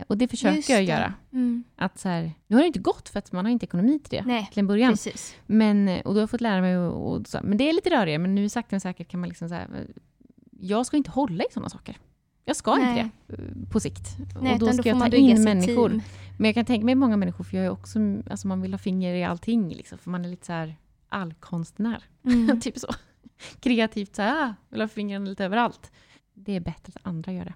Och 0.07 0.17
det 0.17 0.27
försöker 0.27 0.73
jag 0.73 0.83
göra. 0.83 1.13
Mm. 1.33 1.63
Att 1.75 1.99
så 1.99 2.09
här, 2.09 2.33
nu 2.47 2.55
har 2.55 2.63
det 2.63 2.67
inte 2.67 2.79
gått 2.79 3.09
för 3.09 3.19
att 3.19 3.31
man 3.31 3.45
har 3.45 3.51
inte 3.51 3.65
ekonomi 3.65 3.99
till 3.99 4.17
det 4.17 4.23
Nej, 4.25 4.49
till 4.51 4.59
en 4.59 4.67
början. 4.67 4.91
Precis. 4.91 5.35
Men, 5.45 5.87
och 5.87 6.13
då 6.13 6.13
har 6.13 6.19
jag 6.19 6.29
fått 6.29 6.41
lära 6.41 6.61
mig, 6.61 6.77
och, 6.77 7.11
och 7.11 7.27
så, 7.27 7.39
men 7.43 7.57
det 7.57 7.69
är 7.69 7.73
lite 7.73 7.89
rörigare, 7.89 8.19
men 8.19 8.35
nu 8.35 8.49
sakta 8.49 8.67
men 8.71 8.81
säkert 8.81 9.07
kan 9.07 9.19
man 9.19 9.29
liksom 9.29 9.49
så 9.49 9.55
här, 9.55 9.67
jag 10.59 10.85
ska 10.85 10.97
inte 10.97 11.11
hålla 11.11 11.43
i 11.43 11.47
sådana 11.53 11.69
saker. 11.69 11.97
Jag 12.45 12.55
ska 12.55 12.75
Nej. 12.75 12.99
inte 12.99 13.11
det 13.27 13.69
på 13.69 13.79
sikt. 13.79 14.17
Nej, 14.41 14.53
och 14.53 14.59
då 14.59 14.73
ska 14.73 14.81
då 14.81 14.89
jag 14.89 15.11
ta 15.11 15.17
in 15.17 15.43
människor. 15.43 15.89
Team. 15.89 16.01
Men 16.37 16.45
jag 16.45 16.55
kan 16.55 16.65
tänka 16.65 16.85
mig 16.85 16.95
många 16.95 17.17
människor, 17.17 17.43
för 17.43 17.57
jag 17.57 17.65
är 17.65 17.69
också, 17.69 17.99
alltså 18.29 18.47
man 18.47 18.61
vill 18.61 18.73
ha 18.73 18.77
finger 18.77 19.13
i 19.13 19.23
allting, 19.23 19.69
liksom, 19.69 19.97
för 19.97 20.09
man 20.09 20.25
är 20.25 20.29
lite 20.29 20.45
så 20.45 20.53
här 20.53 20.75
allkonstnär. 21.09 22.03
Mm. 22.25 22.59
typ 22.61 22.79
så. 22.79 22.87
Kreativt 23.59 24.15
så 24.15 24.21
här, 24.21 24.43
ah, 24.43 24.55
vill 24.69 24.81
ha 24.81 24.87
fingrarna 24.87 25.29
lite 25.29 25.45
överallt. 25.45 25.91
Det 26.33 26.55
är 26.55 26.59
bättre 26.59 26.93
att 26.95 27.07
andra 27.07 27.31
gör 27.31 27.45
det. 27.45 27.53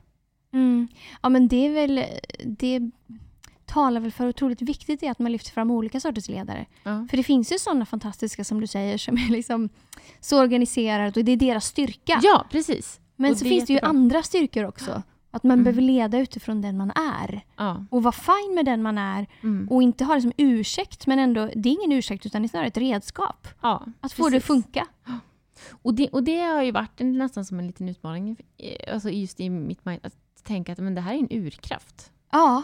Mm. 0.54 0.88
Ja 1.22 1.30
men 1.30 1.48
det 1.48 1.68
är 1.68 1.74
väl, 1.74 2.06
det 2.46 2.92
talar 3.66 4.02
väl 4.02 4.12
för 4.12 4.28
otroligt 4.28 4.62
viktigt 4.62 5.04
är 5.04 5.12
att 5.12 5.20
man 5.20 5.32
lyfter 5.32 5.52
fram 5.52 5.72
olika 5.72 6.00
sorters 6.00 6.30
ledare. 6.30 6.66
Ja. 6.84 7.08
För 7.10 7.18
det 7.18 7.24
finns 7.24 7.52
ju 7.52 7.60
sådana 7.60 7.86
fantastiska 7.86 8.44
som 8.44 8.62
du 8.62 8.68
säger 8.68 8.98
som 8.98 9.18
är 9.18 9.32
liksom 9.32 9.70
så 10.20 10.42
organiserade 10.42 11.20
och 11.20 11.26
det 11.26 11.32
är 11.32 11.38
deras 11.38 11.66
styrka. 11.66 12.20
Ja, 12.24 12.46
precis. 12.52 13.00
Men 13.16 13.32
och 13.32 13.38
så 13.38 13.44
det 13.44 13.50
finns 13.50 13.66
det 13.66 13.74
ju 13.74 13.80
andra 13.80 14.24
styrkor 14.24 14.66
också. 14.66 15.04
Att 15.32 15.44
man 15.44 15.52
mm. 15.52 15.64
behöver 15.64 15.82
leda 15.82 16.20
utifrån 16.20 16.62
den 16.62 16.78
man 16.78 16.92
är. 16.92 17.46
Ja. 17.58 17.86
Och 17.90 18.04
vara 18.04 18.12
fine 18.12 18.56
med 18.56 18.66
den 18.66 18.82
man 18.82 18.98
är. 18.98 19.28
Mm. 19.44 19.68
Och 19.70 19.84
inte 19.84 20.04
ha 20.04 20.16
det 20.16 20.22
som 20.22 20.32
ursäkt, 20.38 21.08
men 21.08 21.20
ändå, 21.20 21.50
det 21.56 21.70
är 21.70 21.74
ingen 21.74 21.92
ursäkt 21.92 22.26
utan 22.26 22.42
det 22.42 22.46
är 22.46 22.50
snarare 22.50 22.68
ett 22.68 22.78
redskap. 22.78 23.48
Ja, 23.62 23.86
att 24.02 24.14
få 24.14 24.30
det 24.30 24.38
att 24.38 24.44
funka. 24.44 24.88
Och 25.72 25.94
det, 25.94 26.10
och 26.10 26.24
det 26.24 26.40
har 26.40 26.64
ju 26.64 26.72
varit 26.72 27.00
nästan 27.00 27.46
som 27.46 27.60
en 27.60 27.68
liten 27.68 27.90
utmaning, 27.90 28.38
alltså 28.88 29.10
just 29.10 29.40
i 29.40 29.50
mitt 29.50 29.86
mind, 29.86 30.00
att 30.04 30.16
tänka 30.44 30.72
att 30.72 30.78
men 30.78 30.96
det 30.96 31.02
här 31.02 31.14
är 31.14 31.20
en 31.20 31.32
urkraft. 31.32 32.12
Ja. 32.32 32.64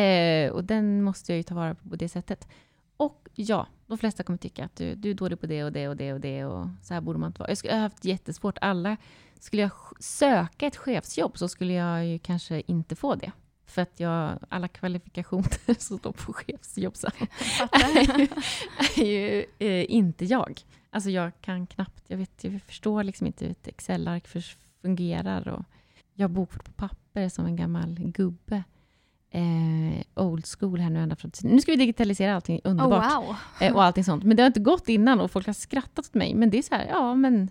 Eh, 0.00 0.50
och 0.50 0.64
den 0.64 1.02
måste 1.02 1.32
jag 1.32 1.36
ju 1.36 1.42
ta 1.42 1.54
vara 1.54 1.74
på 1.74 1.88
på 1.88 1.96
det 1.96 2.08
sättet. 2.08 2.48
Och 2.96 3.28
ja, 3.34 3.66
de 3.86 3.98
flesta 3.98 4.22
kommer 4.22 4.38
tycka 4.38 4.64
att 4.64 4.76
du, 4.76 4.94
du 4.94 5.10
är 5.10 5.14
dålig 5.14 5.40
på 5.40 5.46
det 5.46 5.64
och 5.64 5.72
det 5.72 5.88
och 5.88 5.96
det 5.96 6.12
och 6.12 6.20
det 6.20 6.44
och 6.44 6.66
så 6.82 6.94
här 6.94 7.00
borde 7.00 7.18
man 7.18 7.26
inte 7.26 7.40
vara. 7.40 7.54
Jag 7.64 7.72
har 7.72 7.80
haft 7.80 8.04
jättesvårt. 8.04 8.58
Alla 8.60 8.96
skulle 9.40 9.62
jag 9.62 9.70
söka 10.00 10.66
ett 10.66 10.76
chefsjobb 10.76 11.38
så 11.38 11.48
skulle 11.48 11.72
jag 11.72 12.06
ju 12.06 12.18
kanske 12.18 12.62
inte 12.66 12.96
få 12.96 13.14
det. 13.14 13.32
För 13.66 13.82
att 13.82 14.00
jag, 14.00 14.38
alla 14.48 14.68
kvalifikationer 14.68 15.74
som 15.78 15.98
står 15.98 16.12
på 16.12 16.32
chefsjobb 16.32 16.94
är 18.96 19.04
ju 19.04 19.44
eh, 19.58 19.90
inte 19.92 20.24
jag. 20.24 20.60
Alltså 20.90 21.10
jag 21.10 21.32
kan 21.40 21.66
knappt, 21.66 22.04
jag, 22.06 22.16
vet, 22.16 22.44
jag 22.44 22.62
förstår 22.62 23.04
liksom 23.04 23.26
inte 23.26 23.44
hur 23.44 23.52
ett 23.52 23.68
Excel-ark 23.68 24.28
fungerar. 24.82 25.48
Och 25.48 25.64
jag 26.14 26.30
bokfört 26.30 26.64
på 26.64 26.72
papper 26.72 27.28
som 27.28 27.46
en 27.46 27.56
gammal 27.56 27.96
gubbe. 27.98 28.64
Eh, 29.30 30.24
old 30.24 30.46
school 30.46 30.80
här 30.80 30.90
nu 30.90 30.98
ända 30.98 31.16
fram 31.16 31.30
Nu 31.42 31.60
ska 31.60 31.72
vi 31.72 31.76
digitalisera 31.76 32.34
allting, 32.34 32.60
underbart. 32.64 33.12
Oh, 33.12 33.26
wow. 33.26 33.36
eh, 33.60 33.74
och 33.74 33.84
allting 33.84 34.04
sånt. 34.04 34.24
Men 34.24 34.36
det 34.36 34.42
har 34.42 34.46
inte 34.46 34.60
gått 34.60 34.88
innan 34.88 35.20
och 35.20 35.30
folk 35.30 35.46
har 35.46 35.52
skrattat 35.52 36.06
åt 36.06 36.14
mig. 36.14 36.34
Men 36.34 36.50
det 36.50 36.58
är 36.58 36.62
så 36.62 36.74
här, 36.74 36.86
ja 36.86 37.14
men 37.14 37.50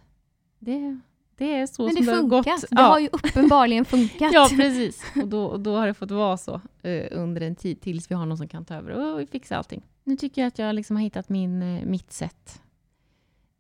det, 0.60 1.00
det 1.38 1.54
är 1.54 1.68
så 1.68 1.86
Men 1.86 1.96
det 1.96 2.04
som 2.04 2.14
det 2.14 2.22
har 2.22 2.28
gått. 2.28 2.46
Det 2.46 2.68
ja. 2.70 2.82
har 2.82 3.00
ju 3.00 3.10
uppenbarligen 3.12 3.86
funkat. 3.86 4.34
ja, 4.34 4.50
precis. 4.56 5.04
Och 5.16 5.28
då, 5.28 5.46
och 5.46 5.60
då 5.60 5.76
har 5.76 5.88
det 5.88 5.94
fått 5.94 6.12
vara 6.12 6.38
så 6.38 6.62
uh, 6.86 7.06
under 7.12 7.42
en 7.42 7.56
tid 7.56 7.82
tills 7.82 8.12
vi 8.12 8.16
har 8.16 8.26
någon 8.26 8.38
som 8.38 8.48
kan 8.48 8.66
ta 8.66 8.76
över 8.76 8.92
och 8.92 9.30
fixa 9.30 9.58
allting. 9.58 9.84
Nu 10.04 10.16
tycker 10.16 10.42
jag 10.42 10.48
att 10.48 10.60
jag 10.60 10.76
liksom 10.76 10.96
har 10.96 11.04
hittat 11.04 11.30
min, 11.30 11.64
uh, 11.64 11.86
mitt 11.86 12.12
sätt 12.12 12.62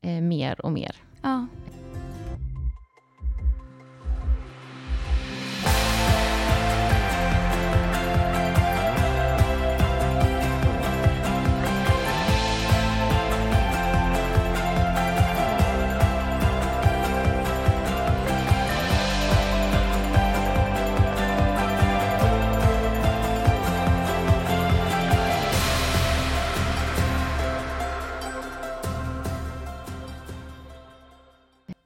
Eh, 0.07 0.21
mer 0.21 0.65
och 0.65 0.71
mer. 0.71 0.95
Ja. 1.21 1.47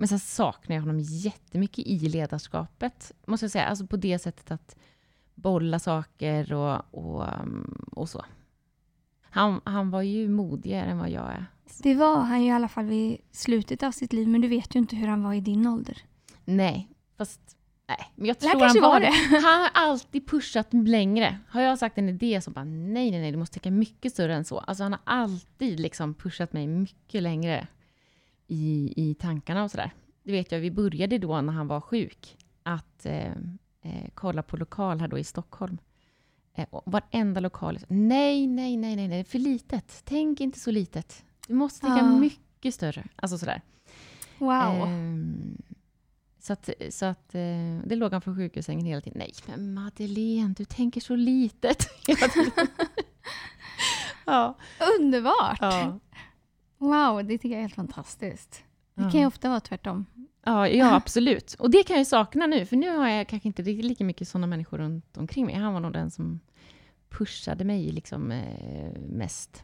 Men 0.02 0.08
sen 0.08 0.20
saknar 0.20 0.76
jag 0.76 0.82
honom 0.82 1.00
jättemycket 1.00 1.88
i 1.88 2.00
ledarskapet, 2.00 3.12
måste 3.26 3.44
jag 3.44 3.52
säga. 3.52 3.66
Alltså 3.66 3.88
på 3.88 3.98
det 3.98 4.20
sättet 4.20 4.52
att 4.52 4.76
bolla 5.36 5.80
saker 5.80 6.54
och, 6.54 6.82
och, 6.92 7.42
um, 7.44 7.86
och 7.92 8.10
så. 8.10 8.26
Han, 9.22 9.62
han 9.64 9.90
var 9.92 10.02
ju 10.02 10.30
modigare 10.30 10.86
än 10.86 10.98
vad 10.98 11.10
jag 11.10 11.32
är. 11.32 11.46
Det 11.84 11.96
var 11.96 12.22
han 12.22 12.42
ju 12.42 12.48
i 12.48 12.52
alla 12.52 12.68
fall 12.68 12.86
vid 12.86 13.18
slutet 13.32 13.84
av 13.84 13.92
sitt 13.92 14.14
liv, 14.14 14.28
men 14.28 14.42
du 14.42 14.48
vet 14.48 14.76
ju 14.76 14.80
inte 14.80 14.96
hur 14.96 15.08
han 15.08 15.24
var 15.24 15.34
i 15.34 15.42
din 15.42 15.68
ålder. 15.68 15.98
Nej, 16.46 16.90
fast 17.18 17.58
Nej, 17.88 18.12
men 18.16 18.28
jag 18.28 18.40
tror 18.40 18.60
han 18.62 18.82
var 18.82 19.00
det. 19.00 19.12
Han 19.48 19.62
har 19.62 19.70
alltid 19.74 20.28
pushat 20.28 20.74
längre. 20.74 21.38
Har 21.50 21.62
jag 21.62 21.80
sagt 21.80 21.98
en 21.98 22.10
idé 22.10 22.42
så 22.42 22.52
bara 22.52 22.66
nej, 22.66 23.12
nej, 23.12 23.20
nej, 23.20 23.32
du 23.32 23.38
måste 23.38 23.60
tänka 23.60 23.72
mycket 23.72 24.14
större 24.14 24.36
än 24.36 24.46
så. 24.46 24.60
Alltså 24.60 24.84
han 24.84 24.92
har 24.92 25.02
alltid 25.04 25.80
liksom 25.80 26.14
pushat 26.14 26.54
mig 26.54 26.68
mycket 26.68 27.24
längre 27.24 27.68
i, 28.52 28.94
i 28.96 29.14
tankarna 29.14 29.64
och 29.64 29.72
sådär. 29.72 29.92
Det 30.24 30.32
vet 30.32 30.52
jag, 30.52 30.60
vi 30.60 30.72
började 30.72 31.18
då 31.18 31.42
när 31.42 31.54
han 31.54 31.68
var 31.68 31.82
sjuk 31.82 32.38
att 32.64 33.06
eh, 33.06 33.32
eh, 33.82 34.10
kolla 34.14 34.44
på 34.44 34.58
lokal 34.58 35.00
här 35.00 35.08
då 35.08 35.18
i 35.18 35.24
Stockholm. 35.24 35.78
Eh, 36.54 36.66
varenda 36.86 37.40
lokal, 37.40 37.80
nej, 37.88 38.48
nej, 38.48 38.78
nej, 38.78 38.96
nej, 38.96 39.08
nej, 39.08 39.24
för 39.24 39.40
litet. 39.40 40.02
Tänk 40.06 40.42
inte 40.42 40.60
så 40.60 40.72
litet. 40.72 41.24
Du 41.48 41.54
måste 41.54 41.80
tänka 41.80 42.04
ah. 42.04 42.20
mycket 42.20 42.74
större. 42.74 43.08
Alltså 43.16 43.38
sådär. 43.38 43.62
Wow. 44.38 44.52
Eh, 44.52 44.88
så 46.40 46.54
att, 46.54 46.70
så 46.90 47.06
att 47.06 47.36
eh, 47.36 47.80
det 47.86 47.96
låg 47.96 48.12
han 48.12 48.22
på 48.22 48.36
sjukhussängen 48.36 48.86
hela 48.86 49.02
tiden. 49.02 49.20
Nej, 49.20 49.34
men 49.46 49.74
Madeleine, 49.74 50.54
du 50.58 50.66
tänker 50.66 51.02
så 51.02 51.16
litet. 51.16 51.88
Ja. 54.26 54.58
Underbart! 55.00 55.58
Ja. 55.62 56.00
Wow, 56.82 57.26
det 57.26 57.38
tycker 57.38 57.50
jag 57.50 57.58
är 57.58 57.62
helt 57.62 57.76
fantastiskt. 57.76 58.64
Det 58.96 59.12
kan 59.12 59.20
ju 59.20 59.26
ofta 59.26 59.50
vara 59.50 59.60
tvärtom. 59.60 60.06
Ja, 60.46 60.68
ja, 60.68 60.96
absolut. 60.96 61.54
Och 61.54 61.72
det 61.72 61.84
kan 61.84 61.98
jag 61.98 62.08
sakna 62.08 62.48
nu, 62.48 62.66
för 62.66 62.76
nu 62.76 62.98
har 62.98 63.08
jag 63.08 63.28
kanske 63.28 63.48
inte 63.48 63.62
riktigt 63.62 63.86
lika 63.86 64.04
mycket 64.04 64.28
sådana 64.28 64.48
människor 64.48 64.78
runt 64.78 65.18
omkring 65.18 65.46
mig. 65.46 65.56
Han 65.56 65.74
var 65.74 65.80
nog 65.80 65.94
den 65.94 66.12
som 66.12 66.40
pushade 67.10 67.64
mig 67.64 67.92
liksom, 67.92 68.32
eh, 68.32 69.02
mest. 69.02 69.64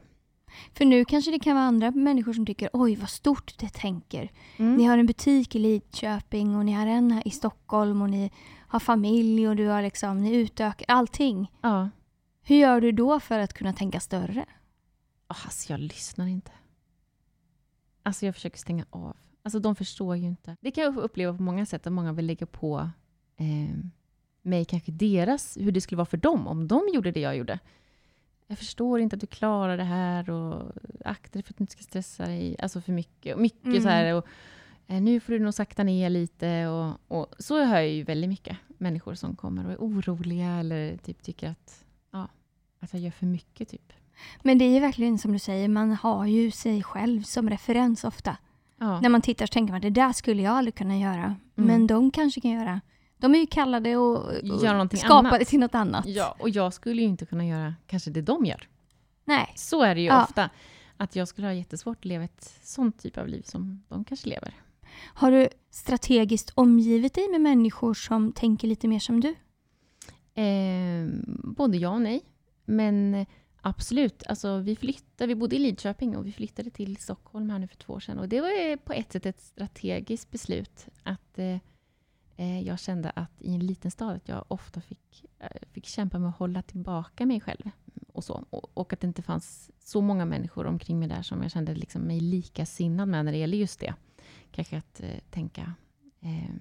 För 0.74 0.86
nu 0.86 1.06
kanske 1.06 1.32
det 1.32 1.40
kan 1.40 1.56
vara 1.56 1.66
andra 1.66 1.92
människor 1.92 2.34
som 2.34 2.46
tycker 2.46 2.70
oj 2.74 2.96
vad 2.96 3.10
stort 3.10 3.58
det 3.58 3.74
tänker. 3.74 4.32
Mm. 4.58 4.76
Ni 4.76 4.84
har 4.84 4.98
en 4.98 5.06
butik 5.06 5.56
i 5.56 5.60
Lidköping 5.60 6.56
och 6.56 6.66
ni 6.66 6.74
har 6.74 6.88
en 6.88 7.12
här 7.12 7.28
i 7.28 7.32
Stockholm 7.32 8.02
och 8.02 8.10
ni 8.10 8.32
har 8.68 8.80
familj 8.80 9.48
och 9.48 9.56
du 9.56 9.68
har 9.68 9.82
liksom, 9.82 10.18
ni 10.18 10.36
utökar 10.36 10.86
allting. 10.88 11.52
Ja. 11.62 11.90
Hur 12.44 12.56
gör 12.56 12.82
du 12.82 12.92
då 12.92 13.20
för 13.20 13.40
att 13.40 13.54
kunna 13.54 13.74
tänka 13.74 14.00
större? 14.00 14.46
Oh, 15.30 15.46
alltså, 15.46 15.74
jag 15.74 15.80
lyssnar 15.80 16.28
inte. 16.28 16.52
Alltså, 18.08 18.26
jag 18.26 18.36
försöker 18.36 18.58
stänga 18.58 18.86
av. 18.90 19.18
Alltså, 19.44 19.60
de 19.60 19.76
förstår 19.76 20.16
ju 20.16 20.26
inte. 20.28 20.58
Det 20.62 20.72
kan 20.72 20.84
jag 20.84 20.98
uppleva 20.98 21.38
på 21.38 21.44
många 21.44 21.66
sätt, 21.66 21.88
att 21.88 21.94
många 21.94 22.14
vill 22.14 22.26
lägga 22.26 22.46
på 22.46 22.90
eh, 23.38 23.76
mig 24.42 24.66
kanske 24.66 24.92
deras, 24.92 25.58
hur 25.58 25.72
det 25.72 25.82
skulle 25.82 25.98
vara 25.98 26.06
för 26.06 26.18
dem 26.18 26.48
om 26.48 26.68
de 26.68 26.82
gjorde 26.94 27.12
det 27.12 27.20
jag 27.20 27.38
gjorde. 27.38 27.60
Jag 28.48 28.58
förstår 28.58 29.00
inte 29.00 29.16
att 29.16 29.20
du 29.20 29.28
klarar 29.28 29.78
det 29.78 29.84
här 29.84 30.30
och 30.30 30.72
akta 31.06 31.34
dig 31.34 31.44
för 31.44 31.54
att 31.54 31.58
du 31.58 31.64
inte 31.64 31.74
ska 31.74 31.84
stressa 31.84 32.26
dig 32.26 32.56
alltså 32.60 32.82
för 32.82 32.92
mycket. 32.94 33.36
Och 33.36 33.42
mycket 33.42 33.66
Mm. 33.66 33.82
så 33.82 33.90
här, 33.90 34.14
och, 34.14 34.28
eh, 34.88 35.02
nu 35.02 35.20
får 35.20 35.34
du 35.34 35.40
nog 35.40 35.54
sakta 35.54 35.84
ner 35.84 36.10
lite. 36.10 36.68
Och, 36.68 36.94
och 37.08 37.36
så 37.40 37.64
hör 37.66 37.76
jag 37.76 37.90
ju 37.90 38.04
väldigt 38.04 38.30
mycket 38.30 38.58
människor 38.68 39.14
som 39.14 39.36
kommer 39.36 39.66
och 39.66 39.72
är 39.72 39.78
oroliga 39.78 40.52
eller 40.52 40.98
typ 40.98 41.22
tycker 41.22 41.50
att, 41.50 41.86
ja, 42.12 42.28
att 42.80 42.94
jag 42.94 43.02
gör 43.02 43.12
för 43.12 43.26
mycket. 43.26 43.70
typ. 43.70 43.94
Men 44.44 44.58
det 44.58 44.66
är 44.66 44.74
ju 44.74 44.80
verkligen 44.80 45.18
som 45.18 45.34
du 45.34 45.40
säger, 45.40 45.68
man 45.68 45.92
har 45.92 46.26
ju 46.26 46.52
sig 46.52 46.84
själv 46.84 47.22
som 47.22 47.50
referens 47.50 48.04
ofta. 48.04 48.38
Ja. 48.80 49.02
När 49.02 49.10
man 49.10 49.22
tittar 49.22 49.46
så 49.46 49.52
tänker 49.54 49.74
man 49.74 49.82
det 49.82 49.90
där 49.90 50.14
skulle 50.14 50.42
jag 50.42 50.54
aldrig 50.58 50.76
kunna 50.76 50.98
göra. 50.98 51.36
Men 51.56 51.88
de 51.88 52.12
kanske 52.12 52.42
kan 52.42 52.52
göra. 52.52 52.82
De 53.18 53.36
är 53.36 53.40
ju 53.40 53.46
kallade 53.46 53.96
och, 53.98 54.16
och 54.52 54.98
skapade 54.98 55.30
annat. 55.30 55.48
till 55.48 55.60
något 55.60 55.76
annat. 55.76 56.06
Ja, 56.06 56.36
och 56.40 56.50
jag 56.50 56.74
skulle 56.74 57.02
ju 57.02 57.08
inte 57.08 57.26
kunna 57.26 57.46
göra 57.46 57.76
kanske 57.88 58.12
det 58.12 58.22
de 58.22 58.46
gör. 58.46 58.68
Nej. 59.26 59.54
Så 59.56 59.84
är 59.84 59.96
det 59.96 60.02
ju 60.02 60.08
Ja. 60.08 60.24
ofta. 60.24 60.50
Att 60.98 61.16
jag 61.16 61.28
skulle 61.28 61.48
ha 61.48 61.54
jättesvårt 61.54 61.98
att 61.98 62.06
leva 62.06 62.24
ett 62.24 62.60
sånt 62.64 63.00
typ 63.00 63.18
av 63.18 63.28
liv 63.28 63.42
som 63.42 63.84
de 63.90 64.04
kanske 64.04 64.30
lever. 64.30 64.54
Har 65.14 65.32
du 65.32 65.50
strategiskt 65.72 66.52
omgivit 66.56 67.14
dig 67.14 67.30
med 67.32 67.42
människor 67.42 67.94
som 67.94 68.32
tänker 68.32 68.68
lite 68.68 68.88
mer 68.88 69.00
som 69.00 69.20
du? 69.22 69.36
Eh, 70.42 71.08
både 71.44 71.78
ja 71.78 71.90
och 71.90 72.02
nej. 72.02 72.22
Men 72.66 73.26
absolut, 73.68 74.24
alltså, 74.28 74.58
vi 74.58 74.76
flyttade, 74.76 75.28
vi 75.28 75.36
bodde 75.36 75.56
i 75.56 75.60
Lidköping 75.60 76.18
och 76.18 76.28
vi 76.28 76.32
flyttade 76.32 76.70
till 76.70 76.98
Stockholm 76.98 77.50
här 77.50 77.60
nu 77.60 77.68
för 77.68 77.78
två 77.78 77.94
år 77.94 78.00
sedan. 78.00 78.20
Och 78.20 78.30
det 78.30 78.42
var 78.42 78.78
på 78.78 78.94
ett 78.94 79.12
sätt 79.12 79.26
ett 79.26 79.40
strategiskt 79.42 80.32
beslut. 80.32 80.88
Att 81.04 81.40
eh, 81.40 81.58
eh, 82.38 82.62
jag 82.62 82.80
kände 82.80 83.10
att 83.10 83.42
i 83.42 83.54
en 83.54 83.66
liten 83.66 83.92
stad 83.92 84.16
att 84.16 84.30
jag 84.30 84.46
ofta 84.48 84.82
fick, 84.82 85.26
eh, 85.40 85.48
fick 85.72 85.86
kämpa 85.86 86.20
med 86.20 86.30
att 86.30 86.38
hålla 86.38 86.62
tillbaka 86.62 87.26
mig 87.26 87.42
själv. 87.42 87.70
Och, 88.14 88.24
så. 88.24 88.46
Och, 88.50 88.78
och 88.78 88.94
att 88.94 89.00
det 89.00 89.08
inte 89.08 89.22
fanns 89.22 89.72
så 89.80 90.02
många 90.02 90.26
människor 90.26 90.66
omkring 90.66 91.00
mig 91.00 91.08
där 91.08 91.22
som 91.22 91.42
jag 91.42 91.52
kände 91.52 91.76
liksom 91.76 92.02
mig 92.02 92.20
likasinnad 92.20 93.08
med 93.08 93.26
när 93.26 93.32
det 93.32 93.38
gäller 93.38 93.58
just 93.58 93.80
det. 93.80 93.94
Kanske 94.52 94.78
att 94.78 95.02
eh, 95.02 95.20
tänka 95.30 95.74
eh, 96.22 96.56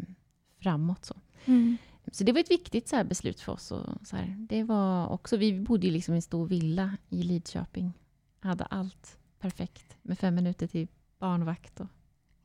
framåt. 0.58 1.04
så. 1.04 1.14
Mm. 1.44 1.76
Så 2.12 2.24
det 2.24 2.32
var 2.32 2.40
ett 2.40 2.50
viktigt 2.50 2.88
så 2.88 2.96
här, 2.96 3.04
beslut 3.04 3.40
för 3.40 3.52
oss. 3.52 3.70
Och, 3.70 3.86
så 4.06 4.16
här, 4.16 4.36
det 4.48 4.62
var 4.64 5.08
också, 5.08 5.36
vi 5.36 5.60
bodde 5.60 5.86
ju 5.86 5.92
liksom 5.92 6.14
i 6.14 6.16
en 6.16 6.22
stor 6.22 6.46
villa 6.46 6.96
i 7.08 7.22
Lidköping. 7.22 7.92
Hade 8.40 8.64
allt 8.64 9.18
perfekt 9.40 9.96
med 10.02 10.18
fem 10.18 10.34
minuter 10.34 10.66
till 10.66 10.88
barnvakt 11.18 11.80
och 11.80 11.86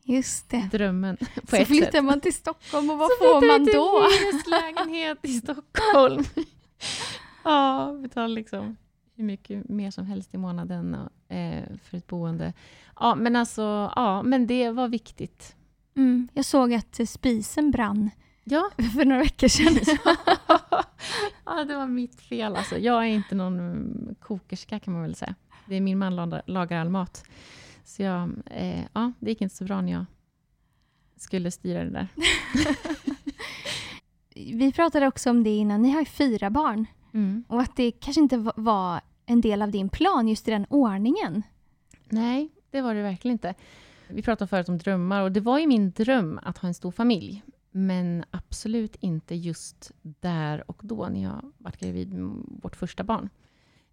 Just 0.04 0.50
det. 0.50 0.70
drömmen 0.72 1.18
på 1.36 1.56
Så 1.56 1.66
flyttar 1.66 1.92
sätt. 1.92 2.04
man 2.04 2.22
till 2.22 2.34
Stockholm 2.34 2.90
och 2.90 2.98
vad 2.98 3.10
Så 3.12 3.18
får 3.18 3.48
man 3.48 3.66
då? 3.66 3.66
till 3.66 4.18
en 4.20 4.34
hyreslägenhet 4.34 5.18
i 5.22 5.34
Stockholm. 5.40 6.24
ja, 7.44 7.94
betalar 8.02 8.28
liksom 8.28 8.76
hur 9.16 9.24
mycket 9.24 9.70
mer 9.70 9.92
som 9.92 10.06
helst 10.06 10.34
i 10.34 10.38
månaden 10.38 10.96
och, 10.96 11.36
eh, 11.36 11.64
för 11.84 11.98
ett 11.98 12.08
boende. 12.08 12.54
Ja, 13.00 13.16
men 13.16 13.36
alltså, 13.36 13.92
ja, 13.96 14.24
men 14.24 14.48
det 14.48 14.72
var 14.72 14.88
viktigt. 14.88 15.56
Mm, 15.96 16.28
jag 16.34 16.46
såg 16.46 16.74
att 16.74 17.00
spisen 17.10 17.72
brann 17.72 18.10
Ja, 18.52 18.70
för 18.94 19.06
några 19.06 19.22
veckor 19.22 19.48
sedan. 19.48 19.74
ja, 21.46 21.64
det 21.66 21.76
var 21.76 21.88
mitt 21.88 22.22
fel. 22.22 22.56
Alltså. 22.56 22.78
Jag 22.78 23.04
är 23.04 23.08
inte 23.08 23.36
någon 23.36 24.16
kokerska 24.20 24.80
kan 24.80 24.94
man 24.94 25.02
väl 25.02 25.16
säga. 25.16 25.36
Det 25.66 25.76
är 25.76 25.82
min 25.82 25.98
man 25.98 26.16
lagar, 26.16 26.42
lagar 26.46 26.78
all 26.82 26.90
mat. 26.90 27.24
Så 27.84 28.02
jag, 28.04 28.30
eh, 28.46 28.84
ja, 28.94 29.12
det 29.20 29.30
gick 29.30 29.42
inte 29.42 29.56
så 29.56 29.64
bra 29.64 29.82
när 29.82 29.92
jag 29.92 30.06
skulle 31.18 31.52
styra 31.52 31.84
det 31.84 31.90
där. 31.90 32.08
Vi 34.36 34.72
pratade 34.72 35.08
också 35.08 35.30
om 35.30 35.44
det 35.44 35.50
innan, 35.50 35.82
ni 35.82 35.92
har 35.92 36.00
ju 36.00 36.06
fyra 36.06 36.50
barn. 36.50 36.86
Mm. 37.14 37.44
Och 37.48 37.62
att 37.62 37.76
det 37.76 37.92
kanske 37.92 38.22
inte 38.22 38.38
va- 38.38 38.54
var 38.56 39.02
en 39.26 39.42
del 39.42 39.62
av 39.62 39.72
din 39.72 39.90
plan 39.90 40.28
just 40.28 40.48
i 40.48 40.52
den 40.52 40.66
ordningen. 40.70 41.44
Nej, 42.10 42.50
det 42.72 42.82
var 42.82 42.96
det 42.96 43.02
verkligen 43.02 43.34
inte. 43.34 43.54
Vi 44.08 44.22
pratade 44.22 44.48
förut 44.50 44.70
om 44.70 44.78
drömmar 44.78 45.22
och 45.22 45.32
det 45.32 45.40
var 45.40 45.60
ju 45.60 45.68
min 45.68 45.92
dröm 45.92 46.40
att 46.44 46.58
ha 46.58 46.68
en 46.68 46.74
stor 46.74 46.92
familj. 46.92 47.44
Men 47.72 48.24
absolut 48.32 48.96
inte 48.96 49.36
just 49.36 49.92
där 50.02 50.72
och 50.72 50.82
då 50.84 51.08
när 51.08 51.24
jag 51.24 51.52
var 51.58 51.74
gravid 51.80 52.14
med 52.14 52.46
vårt 52.62 52.76
första 52.76 53.04
barn. 53.04 53.30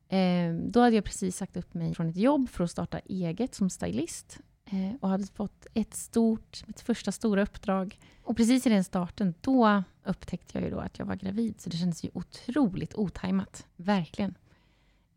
Eh, 0.09 0.55
då 0.55 0.81
hade 0.81 0.97
jag 0.97 1.05
precis 1.05 1.37
sagt 1.37 1.57
upp 1.57 1.75
mig 1.75 1.95
från 1.95 2.09
ett 2.09 2.17
jobb 2.17 2.49
för 2.49 2.65
att 2.65 2.71
starta 2.71 2.99
eget 2.99 3.55
som 3.55 3.71
stylist. 3.71 4.41
Eh, 4.65 4.95
och 5.01 5.09
hade 5.09 5.27
fått 5.27 5.67
ett 5.75 5.95
stort, 5.95 6.67
mitt 6.67 6.81
första 6.81 7.13
stora 7.13 7.43
uppdrag. 7.43 7.99
Och 8.23 8.37
precis 8.37 8.67
i 8.67 8.71
den 8.71 8.85
starten, 8.85 9.35
då 9.41 9.83
upptäckte 10.05 10.59
jag 10.59 10.65
ju 10.65 10.71
då 10.71 10.79
att 10.79 10.99
jag 10.99 11.07
var 11.07 11.15
gravid. 11.15 11.61
Så 11.61 11.71
det 11.71 11.77
kändes 11.77 12.05
ju 12.05 12.11
otroligt 12.13 12.95
otajmat. 12.95 13.67
Verkligen. 13.77 14.35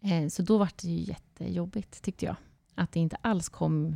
Eh, 0.02 0.28
så 0.28 0.42
då 0.42 0.58
var 0.58 0.70
det 0.82 0.88
ju 0.88 1.00
jättejobbigt, 1.00 2.02
tyckte 2.02 2.26
jag. 2.26 2.36
Att 2.76 2.92
det 2.92 3.00
inte 3.00 3.16
alls 3.22 3.50
kom... 3.50 3.96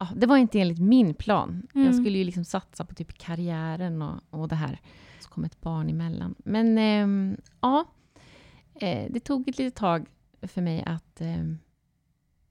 Ja, 0.00 0.08
det 0.16 0.26
var 0.26 0.36
inte 0.36 0.60
enligt 0.60 0.78
min 0.78 1.14
plan. 1.14 1.62
Mm. 1.74 1.86
Jag 1.86 1.94
skulle 1.94 2.18
ju 2.18 2.24
liksom 2.24 2.44
satsa 2.44 2.84
på 2.84 2.94
typ 2.94 3.18
karriären 3.18 4.02
och, 4.02 4.20
och 4.30 4.48
det 4.48 4.54
här. 4.54 4.80
Så 5.20 5.28
kom 5.28 5.44
ett 5.44 5.60
barn 5.60 5.88
emellan. 5.88 6.34
Men 6.38 6.78
ehm, 6.78 7.36
ja, 7.60 7.84
eh, 8.74 9.12
det 9.12 9.20
tog 9.20 9.48
ett 9.48 9.58
litet 9.58 9.74
tag 9.74 10.06
för 10.42 10.62
mig 10.62 10.82
att, 10.86 11.20
ehm, 11.20 11.58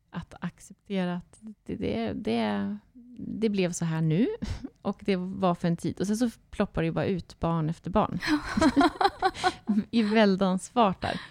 att 0.10 0.34
acceptera 0.42 1.16
att 1.16 1.40
det, 1.42 1.76
det, 1.76 2.14
det, 2.14 2.78
det 3.18 3.50
blev 3.50 3.72
så 3.72 3.86
här 3.86 4.02
nu. 4.02 4.28
Och 4.82 5.02
det 5.06 5.16
var 5.16 5.56
för 5.56 5.68
en 5.68 5.78
tid. 5.78 6.00
Och 6.00 6.08
sen 6.08 6.18
så 6.18 6.30
ploppar 6.50 6.82
det 6.82 6.86
ju 6.86 6.92
bara 6.92 7.06
ut 7.06 7.40
barn 7.40 7.70
efter 7.70 7.92
barn. 7.92 8.20
I 9.92 10.04
väldans 10.04 10.70
fart 10.70 11.02
där. 11.02 11.22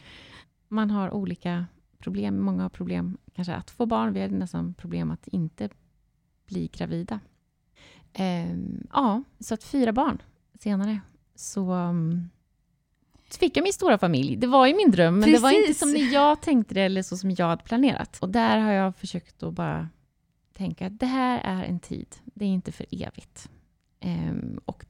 Man 0.68 0.90
har 0.90 1.10
olika 1.10 1.66
problem. 1.98 2.40
Många 2.40 2.62
har 2.62 2.70
problem 2.70 3.18
kanske 3.34 3.54
att 3.54 3.70
få 3.70 3.86
barn. 3.86 4.12
Vi 4.12 4.20
har 4.20 4.28
nästan 4.28 4.74
problem 4.74 5.10
att 5.10 5.28
inte 5.28 5.68
bli 6.48 6.66
gravida. 6.72 7.20
Ehm, 8.12 8.86
ja, 8.92 9.22
så 9.40 9.54
att 9.54 9.64
fyra 9.64 9.92
barn 9.92 10.22
senare 10.60 11.00
så, 11.34 11.72
um, 11.72 12.30
så 13.30 13.38
fick 13.38 13.56
jag 13.56 13.62
min 13.62 13.72
stora 13.72 13.98
familj. 13.98 14.36
Det 14.36 14.46
var 14.46 14.66
ju 14.66 14.76
min 14.76 14.90
dröm, 14.90 15.18
men 15.18 15.32
det 15.32 15.38
var 15.38 15.50
inte 15.50 15.66
Precis. 15.66 15.78
som 15.78 16.12
jag 16.12 16.42
tänkte 16.42 16.74
det 16.74 16.80
eller 16.82 17.02
så 17.02 17.16
som 17.16 17.30
jag 17.30 17.46
hade 17.46 17.62
planerat. 17.64 18.18
Och 18.20 18.28
där 18.28 18.58
har 18.58 18.72
jag 18.72 18.96
försökt 18.96 19.42
att 19.42 19.54
bara 19.54 19.88
tänka 20.52 20.86
att 20.86 21.00
det 21.00 21.06
här 21.06 21.40
är 21.44 21.64
en 21.64 21.80
tid. 21.80 22.16
Det 22.24 22.44
är 22.44 22.48
inte 22.48 22.72
för 22.72 22.86
evigt. 22.90 23.48
Ehm, 24.00 24.60
och 24.64 24.84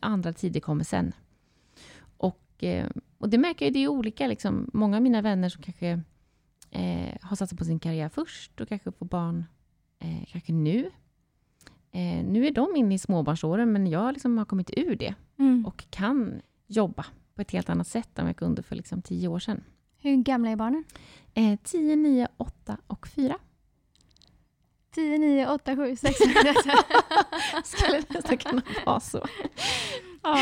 andra 0.00 0.32
tider 0.32 0.60
kommer 0.60 0.84
sen. 0.84 1.12
Och, 2.16 2.64
eh, 2.64 2.88
och 3.18 3.28
det 3.28 3.38
märker 3.38 3.66
jag, 3.66 3.72
det 3.72 3.78
är 3.78 3.88
olika. 3.88 4.26
Liksom, 4.26 4.70
många 4.72 4.96
av 4.96 5.02
mina 5.02 5.22
vänner 5.22 5.48
som 5.48 5.62
kanske 5.62 6.00
eh, 6.70 7.16
har 7.20 7.36
satsat 7.36 7.58
på 7.58 7.64
sin 7.64 7.78
karriär 7.78 8.08
först 8.08 8.60
och 8.60 8.68
kanske 8.68 8.92
får 8.92 9.06
barn 9.06 9.44
eh, 9.98 10.24
kanske 10.32 10.52
nu. 10.52 10.90
Eh, 11.92 12.24
nu 12.24 12.46
är 12.46 12.50
de 12.50 12.76
inne 12.76 12.94
i 12.94 12.98
småbarnsåren, 12.98 13.72
men 13.72 13.86
jag 13.86 14.12
liksom 14.12 14.38
har 14.38 14.44
kommit 14.44 14.70
ur 14.76 14.96
det 14.96 15.14
Mm. 15.38 15.66
och 15.66 15.84
kan 15.90 16.40
jobba 16.66 17.06
på 17.34 17.42
ett 17.42 17.50
helt 17.50 17.70
annat 17.70 17.86
sätt 17.88 18.18
än 18.18 18.26
jag 18.26 18.36
kunde 18.36 18.62
för 18.62 18.76
liksom 18.76 19.02
tio 19.02 19.28
år 19.28 19.38
sedan. 19.38 19.64
Hur 19.98 20.16
gamla 20.16 20.50
är 20.50 20.56
barnen? 20.56 20.84
Eh, 21.34 21.58
10, 21.62 21.96
9, 21.96 22.28
8 22.36 22.76
och 22.86 23.06
4. 23.08 23.38
10, 24.94 25.18
9, 25.18 25.48
8, 25.48 25.76
7, 25.76 25.96
6. 25.96 26.18
Skulle 27.64 28.02
nästan 28.08 28.38
kunna 28.38 28.62
vara 28.86 29.00
så. 29.00 29.24
Ja. 30.22 30.38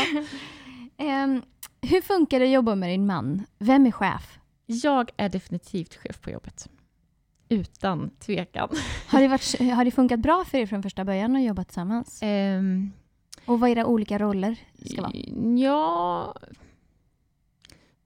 Ehm, 0.97 1.41
hur 1.81 2.01
funkar 2.01 2.39
det 2.39 2.45
att 2.45 2.51
jobba 2.51 2.75
med 2.75 2.89
din 2.89 3.05
man? 3.05 3.43
Vem 3.59 3.85
är 3.85 3.91
chef? 3.91 4.39
Jag 4.65 5.11
är 5.17 5.29
definitivt 5.29 5.95
chef 5.95 6.21
på 6.21 6.29
jobbet. 6.31 6.69
Utan 7.49 8.09
tvekan. 8.09 8.69
Har 9.07 9.21
det, 9.21 9.27
varit, 9.27 9.59
har 9.75 9.85
det 9.85 9.91
funkat 9.91 10.19
bra 10.19 10.45
för 10.47 10.57
er 10.57 10.65
från 10.65 10.83
första 10.83 11.05
början 11.05 11.35
att 11.35 11.43
jobba 11.43 11.63
tillsammans? 11.63 12.19
Ehm, 12.21 12.91
Och 13.45 13.59
vad 13.59 13.69
era 13.69 13.85
olika 13.85 14.17
roller 14.17 14.55
ska 14.85 15.01
vara? 15.01 15.11
Ja... 15.57 16.35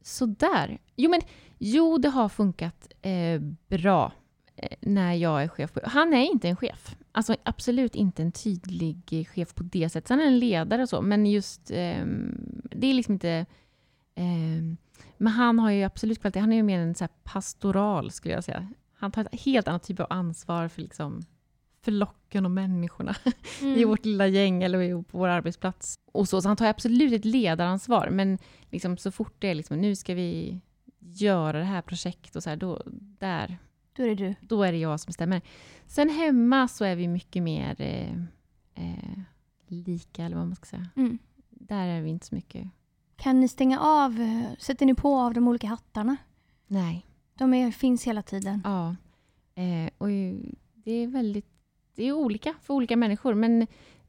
Sådär. 0.02 0.78
Jo, 0.96 1.10
men 1.12 1.22
Jo, 1.62 1.98
det 1.98 2.10
har 2.10 2.30
funkat 2.30 2.88
eh, 3.02 3.42
bra 3.68 4.12
eh, 4.56 4.78
när 4.82 5.14
jag 5.14 5.44
är 5.44 5.48
chef. 5.48 5.74
På, 5.74 5.80
han 5.84 6.14
är 6.14 6.32
inte 6.32 6.50
en 6.50 6.56
chef. 6.56 6.96
Alltså 7.12 7.36
absolut 7.44 7.96
inte 7.96 8.22
en 8.22 8.32
tydlig 8.32 9.28
chef 9.34 9.56
på 9.56 9.64
det 9.64 9.90
sättet. 9.90 10.10
Han 10.10 10.20
är 10.20 10.26
en 10.26 10.40
ledare 10.40 10.82
och 10.82 10.90
så, 10.90 11.02
men 11.02 11.26
just... 11.26 11.72
Eh, 11.72 12.06
det 12.64 12.88
är 12.88 12.94
liksom 12.94 13.14
inte... 13.14 13.46
Eh, 14.16 14.64
men 15.18 15.34
han 15.34 15.60
har 15.60 15.72
ju 15.72 15.84
absolut 15.84 16.22
kvalitet. 16.22 16.40
Han 16.40 16.52
är 16.52 16.56
ju 16.56 16.64
mer 16.64 16.80
en 16.80 16.96
så 16.96 17.08
pastoral, 17.24 18.12
skulle 18.12 18.34
jag 18.34 18.44
säga. 18.44 18.68
Han 19.00 19.12
tar 19.12 19.22
ett 19.22 19.42
helt 19.42 19.68
annat 19.68 19.84
typ 19.84 20.00
av 20.00 20.08
ansvar 20.10 20.68
för 20.68 20.82
liksom 20.82 21.22
flocken 21.82 22.46
och 22.46 22.52
människorna 22.52 23.16
mm. 23.62 23.78
i 23.78 23.84
vårt 23.84 24.06
lilla 24.06 24.28
gäng 24.28 24.64
eller 24.64 25.04
på 25.04 25.18
vår 25.18 25.28
arbetsplats. 25.28 26.00
Och 26.12 26.30
så, 26.30 26.42
så 26.42 26.48
han 26.48 26.58
tar 26.58 26.66
absolut 26.66 27.14
ett 27.14 27.26
ledaransvar, 27.26 28.10
men 28.10 28.38
liksom 28.70 28.98
så 28.98 29.12
fort 29.12 29.36
det 29.40 29.48
är 29.48 29.56
liksom, 29.56 29.78
nu 29.78 29.96
ska 29.96 30.14
vi 30.14 30.62
göra 31.00 31.60
det 31.60 31.66
här 31.66 31.82
projektet 31.82 32.36
och 32.36 32.44
så 32.44 32.50
här, 32.50 32.58
då, 32.58 32.84
där, 33.20 33.58
då 33.94 34.04
är 34.04 34.08
det 34.08 34.16
du. 34.16 34.36
Då 34.42 34.64
är 34.64 34.72
det 34.72 34.78
jag 34.78 35.00
som 35.00 35.10
bestämmer. 35.10 35.42
Sen 35.88 36.10
hemma 36.10 36.68
så 36.68 36.86
är 36.86 36.96
vi 36.96 37.08
mycket 37.08 37.44
mer 37.44 37.82
eh, 37.82 38.14
eh, 38.76 39.20
lika, 39.68 40.26
eller 40.26 40.38
vad 40.38 40.48
man 40.48 40.56
ska 40.56 40.66
säga. 40.66 40.90
Mm. 40.96 41.20
Där 41.50 41.88
är 41.88 42.02
vi 42.02 42.10
inte 42.10 42.26
så 42.26 42.36
mycket. 42.36 42.68
Kan 43.16 43.40
ni 43.40 43.48
stänga 43.48 43.80
av, 43.80 44.22
eh, 44.22 44.58
sätter 44.60 44.86
ni 44.86 44.96
på 44.96 45.20
av 45.20 45.34
de 45.34 45.48
olika 45.48 45.68
hattarna? 45.68 46.18
Nej. 46.68 47.09
De 47.40 47.54
är, 47.54 47.72
finns 47.72 48.04
hela 48.08 48.22
tiden? 48.22 48.62
Ja. 48.64 48.96
Eh, 49.56 49.90
och 49.98 50.08
det 50.74 50.92
är 50.92 51.08
väldigt 51.08 51.46
det 51.96 52.04
är 52.04 52.14
olika 52.14 52.56
för 52.62 52.74
olika 52.74 52.98
människor, 52.98 53.34
men 53.34 53.62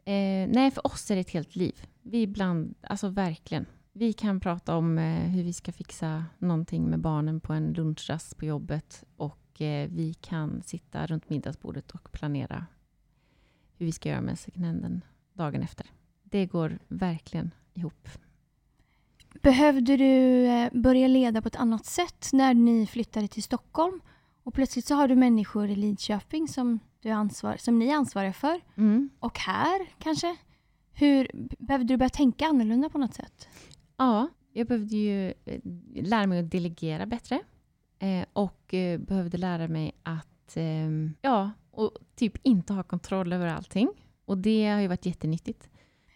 eh, 0.04 0.48
nej, 0.48 0.70
för 0.70 0.86
oss 0.86 1.10
är 1.10 1.14
det 1.14 1.20
ett 1.20 1.30
helt 1.30 1.56
liv. 1.56 1.86
Vi 2.02 2.22
ibland, 2.22 2.74
alltså 2.80 3.08
verkligen. 3.08 3.66
Vi 3.92 4.12
kan 4.12 4.40
prata 4.40 4.76
om 4.76 4.98
eh, 4.98 5.30
hur 5.30 5.42
vi 5.42 5.52
ska 5.52 5.72
fixa 5.72 6.24
någonting 6.38 6.90
med 6.90 7.00
barnen 7.00 7.40
på 7.40 7.52
en 7.52 7.72
lunchrast 7.72 8.36
på 8.36 8.44
jobbet 8.44 9.04
och 9.16 9.60
eh, 9.60 9.88
vi 9.90 10.14
kan 10.14 10.62
sitta 10.62 11.06
runt 11.06 11.30
middagsbordet 11.30 11.90
och 11.90 12.12
planera 12.12 12.66
hur 13.76 13.86
vi 13.86 13.92
ska 13.92 14.08
göra 14.08 14.20
med 14.20 14.38
second 14.38 15.00
dagen 15.32 15.62
efter. 15.62 15.86
Det 16.22 16.46
går 16.46 16.78
verkligen 16.88 17.50
ihop. 17.74 18.08
Behövde 19.42 19.96
du 19.96 20.46
eh, 20.46 20.68
börja 20.72 21.08
leda 21.08 21.42
på 21.42 21.48
ett 21.48 21.56
annat 21.56 21.86
sätt 21.86 22.28
när 22.32 22.54
ni 22.54 22.86
flyttade 22.86 23.28
till 23.28 23.42
Stockholm? 23.42 24.00
Och 24.42 24.54
plötsligt 24.54 24.86
så 24.86 24.94
har 24.94 25.08
du 25.08 25.16
människor 25.16 25.68
i 25.68 25.76
Lidköping 25.76 26.48
som, 26.48 26.78
du 27.00 27.10
ansvar, 27.10 27.56
som 27.56 27.78
ni 27.78 27.88
är 27.88 27.96
ansvariga 27.96 28.32
för. 28.32 28.60
Mm. 28.76 29.10
Och 29.18 29.38
här 29.38 29.80
kanske. 29.98 30.36
Hur, 30.92 31.30
behövde 31.58 31.94
du 31.94 31.96
börja 31.96 32.10
tänka 32.10 32.46
annorlunda 32.46 32.88
på 32.88 32.98
något 32.98 33.14
sätt? 33.14 33.48
Ja, 33.96 34.28
jag 34.52 34.66
behövde 34.66 34.96
ju 34.96 35.28
eh, 35.44 35.60
lära 35.94 36.26
mig 36.26 36.40
att 36.40 36.50
delegera 36.50 37.06
bättre. 37.06 37.40
Eh, 37.98 38.24
och 38.32 38.74
eh, 38.74 39.00
behövde 39.00 39.38
lära 39.38 39.68
mig 39.68 39.92
att 40.02 40.26
ja, 41.20 41.50
och 41.70 41.90
typ 42.14 42.38
inte 42.42 42.72
ha 42.72 42.82
kontroll 42.82 43.32
över 43.32 43.46
allting. 43.46 43.88
Och 44.24 44.38
det 44.38 44.68
har 44.68 44.80
ju 44.80 44.88
varit 44.88 45.06
jättenyttigt. 45.06 45.69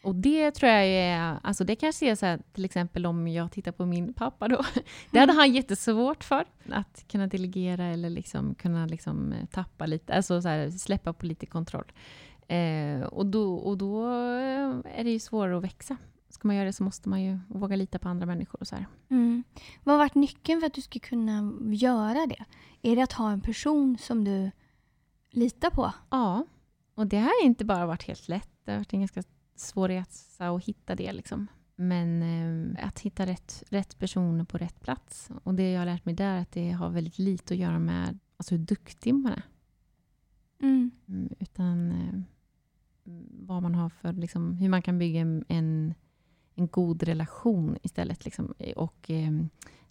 Och 0.04 0.14
det 0.14 0.50
tror 0.50 0.72
jag 0.72 0.86
är, 0.86 1.38
alltså 1.42 1.64
det 1.64 1.76
kanske 1.76 2.10
är 2.10 2.14
så 2.14 2.26
här, 2.26 2.40
till 2.52 2.64
exempel 2.64 3.06
om 3.06 3.28
jag 3.28 3.52
tittar 3.52 3.72
på 3.72 3.86
min 3.86 4.14
pappa 4.14 4.48
då. 4.48 4.64
Det 5.10 5.18
hade 5.18 5.32
han 5.32 5.52
jättesvårt 5.52 6.24
för, 6.24 6.44
att 6.70 7.04
kunna 7.08 7.26
delegera 7.26 7.84
eller 7.84 8.10
liksom 8.10 8.54
kunna 8.54 8.86
liksom 8.86 9.32
eh, 9.32 9.46
tappa 9.46 9.86
lite, 9.86 10.14
alltså 10.14 10.42
så 10.42 10.48
här, 10.48 10.70
släppa 10.70 11.12
på 11.12 11.26
lite 11.26 11.46
kontroll. 11.46 11.92
Eh, 12.48 13.02
och, 13.02 13.26
då, 13.26 13.54
och 13.54 13.78
då 13.78 14.06
är 14.84 15.04
det 15.04 15.10
ju 15.10 15.18
svårare 15.18 15.56
att 15.56 15.64
växa. 15.64 15.96
Ska 16.28 16.48
man 16.48 16.56
göra 16.56 16.66
det 16.66 16.72
så 16.72 16.84
måste 16.84 17.08
man 17.08 17.22
ju 17.22 17.38
våga 17.48 17.76
lita 17.76 17.98
på 17.98 18.08
andra 18.08 18.26
människor 18.26 18.60
och 18.60 18.68
så 18.68 18.76
här. 18.76 18.86
Mm. 19.10 19.44
Vad 19.84 19.92
har 19.92 19.98
varit 19.98 20.14
nyckeln 20.14 20.60
för 20.60 20.66
att 20.66 20.74
du 20.74 20.80
ska 20.80 20.98
kunna 20.98 21.52
göra 21.60 22.26
det? 22.26 22.44
Är 22.82 22.96
det 22.96 23.02
att 23.02 23.12
ha 23.12 23.30
en 23.30 23.40
person 23.40 23.98
som 23.98 24.24
du 24.24 24.50
litar 25.30 25.70
på? 25.70 25.92
Ja, 26.10 26.46
och 26.94 27.06
det 27.06 27.18
har 27.18 27.44
inte 27.44 27.64
bara 27.64 27.86
varit 27.86 28.02
helt 28.02 28.28
lätt. 28.28 28.50
Det 28.64 28.70
har 28.70 28.78
varit 28.78 28.92
en 28.92 29.00
ganska 29.00 29.22
svår 29.56 29.88
resa 29.88 30.48
att 30.48 30.64
hitta 30.64 30.94
det. 30.94 31.12
Liksom. 31.12 31.46
Men 31.76 32.22
eh, 32.22 32.86
att 32.86 33.00
hitta 33.00 33.26
rätt, 33.26 33.62
rätt 33.68 33.98
personer 33.98 34.44
på 34.44 34.58
rätt 34.58 34.80
plats. 34.80 35.30
Och 35.42 35.54
det 35.54 35.72
jag 35.72 35.80
har 35.80 35.86
lärt 35.86 36.04
mig 36.04 36.14
där 36.14 36.36
är 36.36 36.40
att 36.40 36.52
det 36.52 36.70
har 36.70 36.90
väldigt 36.90 37.18
lite 37.18 37.54
att 37.54 37.60
göra 37.60 37.78
med 37.78 38.18
alltså, 38.36 38.54
hur 38.54 38.64
duktig 38.64 39.14
man 39.14 39.32
är. 39.32 39.42
Mm. 40.62 40.90
mm 41.08 41.34
utan 41.40 41.90
eh, 41.90 42.20
vad 43.46 43.62
man 43.62 43.74
har 43.74 43.88
för, 43.88 44.12
liksom, 44.12 44.52
hur 44.52 44.68
man 44.68 44.82
kan 44.82 44.98
bygga 44.98 45.20
en, 45.20 45.44
en 46.54 46.66
god 46.68 47.02
relation 47.02 47.76
istället. 47.82 48.24
Liksom, 48.24 48.54
och 48.76 49.10
eh, 49.10 49.32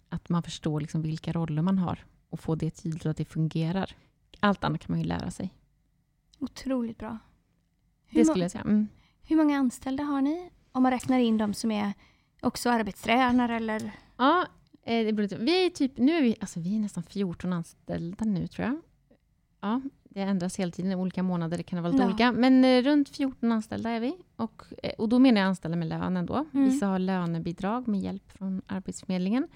att 0.08 0.28
man 0.28 0.42
förstår 0.42 0.80
liksom, 0.80 1.02
vilka 1.02 1.32
roller 1.32 1.62
man 1.62 1.78
har 1.78 2.04
och 2.28 2.40
få 2.40 2.54
det 2.54 2.70
tydligt 2.70 3.06
att 3.06 3.16
det 3.16 3.24
fungerar. 3.24 3.96
Allt 4.40 4.64
annat 4.64 4.80
kan 4.80 4.92
man 4.92 5.00
ju 5.00 5.06
lära 5.06 5.30
sig. 5.30 5.54
Otroligt 6.38 6.98
bra. 6.98 7.18
Hur 8.06 8.20
det 8.20 8.24
skulle 8.24 8.44
jag 8.44 8.50
säga. 8.50 8.64
Mm. 8.64 8.88
Hur 9.26 9.36
många 9.36 9.58
anställda 9.58 10.02
har 10.02 10.22
ni? 10.22 10.50
Om 10.72 10.82
man 10.82 10.92
räknar 10.92 11.18
in 11.18 11.38
de 11.38 11.54
som 11.54 11.70
är 11.70 11.92
också 12.40 12.70
arbetstränare 12.70 13.56
eller? 13.56 13.92
Ja, 14.16 14.46
eh, 14.82 15.06
det 15.06 15.12
beror 15.12 15.38
Vi 15.38 15.66
är 15.66 15.70
typ, 15.70 15.98
nu 15.98 16.12
är 16.12 16.22
vi, 16.22 16.36
alltså 16.40 16.60
vi 16.60 16.76
är 16.76 16.80
nästan 16.80 17.02
14 17.02 17.52
anställda 17.52 18.24
nu 18.24 18.46
tror 18.46 18.66
jag. 18.66 18.80
Ja, 19.60 19.80
det 20.14 20.20
ändras 20.20 20.56
hela 20.56 20.72
tiden, 20.72 20.98
olika 20.98 21.22
månader, 21.22 21.56
det 21.56 21.62
kan 21.62 21.82
vara 21.82 21.92
lite 21.92 22.04
ja. 22.04 22.08
olika. 22.08 22.32
Men 22.32 22.64
eh, 22.64 22.82
runt 22.82 23.08
14 23.08 23.52
anställda 23.52 23.90
är 23.90 24.00
vi. 24.00 24.16
Och, 24.36 24.62
eh, 24.82 24.92
och 24.98 25.08
då 25.08 25.18
menar 25.18 25.40
jag 25.40 25.48
anställda 25.48 25.76
med 25.76 25.88
lön 25.88 26.16
ändå. 26.16 26.46
Mm. 26.54 26.64
Vissa 26.64 26.86
har 26.86 26.98
lönebidrag 26.98 27.88
med 27.88 28.00
hjälp 28.00 28.32
från 28.32 28.62
Arbetsförmedlingen. 28.66 29.48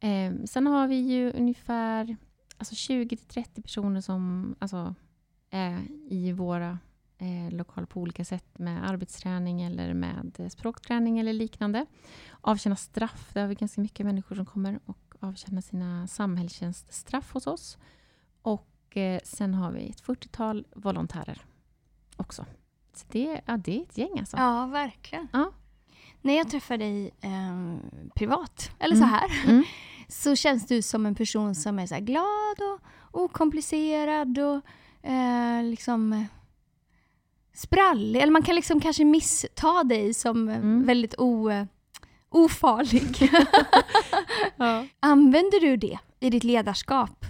Eh, 0.00 0.44
sen 0.44 0.66
har 0.66 0.88
vi 0.88 0.96
ju 0.96 1.32
ungefär 1.32 2.16
alltså 2.58 2.74
20-30 2.74 3.62
personer 3.62 4.00
som 4.00 4.54
alltså, 4.58 4.94
är 5.50 5.78
i 6.08 6.32
våra 6.32 6.78
eh, 7.22 7.50
lokal 7.50 7.86
på 7.86 8.00
olika 8.00 8.24
sätt 8.24 8.58
med 8.58 8.90
arbetsträning 8.90 9.62
eller 9.62 9.94
med 9.94 10.48
språkträning 10.52 11.18
eller 11.18 11.32
liknande. 11.32 11.86
Avtjäna 12.40 12.76
straff, 12.76 13.30
där 13.32 13.40
har 13.40 13.48
vi 13.48 13.54
ganska 13.54 13.80
mycket 13.80 14.06
människor 14.06 14.36
som 14.36 14.46
kommer 14.46 14.80
och 14.86 15.14
avtjänar 15.20 15.60
sina 15.60 16.06
samhällstjänststraff 16.06 17.32
hos 17.32 17.46
oss. 17.46 17.78
Och 18.42 18.96
eh, 18.96 19.20
sen 19.24 19.54
har 19.54 19.72
vi 19.72 19.88
ett 19.88 20.02
40-tal 20.02 20.66
volontärer 20.74 21.44
också. 22.16 22.46
Så 22.94 23.06
det, 23.08 23.40
ja, 23.46 23.56
det 23.56 23.78
är 23.78 23.82
ett 23.82 23.98
gäng 23.98 24.18
alltså. 24.18 24.36
Ja, 24.36 24.66
verkligen. 24.66 25.28
Ja. 25.32 25.52
När 26.20 26.34
jag 26.34 26.50
träffar 26.50 26.76
dig 26.76 27.10
eh, 27.20 27.76
privat, 28.14 28.70
eller 28.78 28.96
mm. 28.96 29.08
så 29.08 29.14
här, 29.14 29.50
mm. 29.50 29.64
så 30.08 30.36
känns 30.36 30.66
du 30.66 30.82
som 30.82 31.06
en 31.06 31.14
person 31.14 31.54
som 31.54 31.78
är 31.78 31.86
så 31.86 31.98
glad 32.00 32.56
och 32.72 32.80
okomplicerad 33.22 34.38
och 34.38 34.60
eh, 35.10 35.64
liksom 35.64 36.26
sprallig, 37.54 38.22
eller 38.22 38.32
man 38.32 38.42
kan 38.42 38.54
liksom 38.54 38.80
kanske 38.80 39.04
missta 39.04 39.84
dig 39.84 40.14
som 40.14 40.48
mm. 40.48 40.86
väldigt 40.86 41.14
o, 41.18 41.50
ofarlig. 42.28 43.30
ja. 44.56 44.86
Använder 45.00 45.60
du 45.60 45.76
det 45.76 45.98
i 46.20 46.30
ditt 46.30 46.44
ledarskap? 46.44 47.26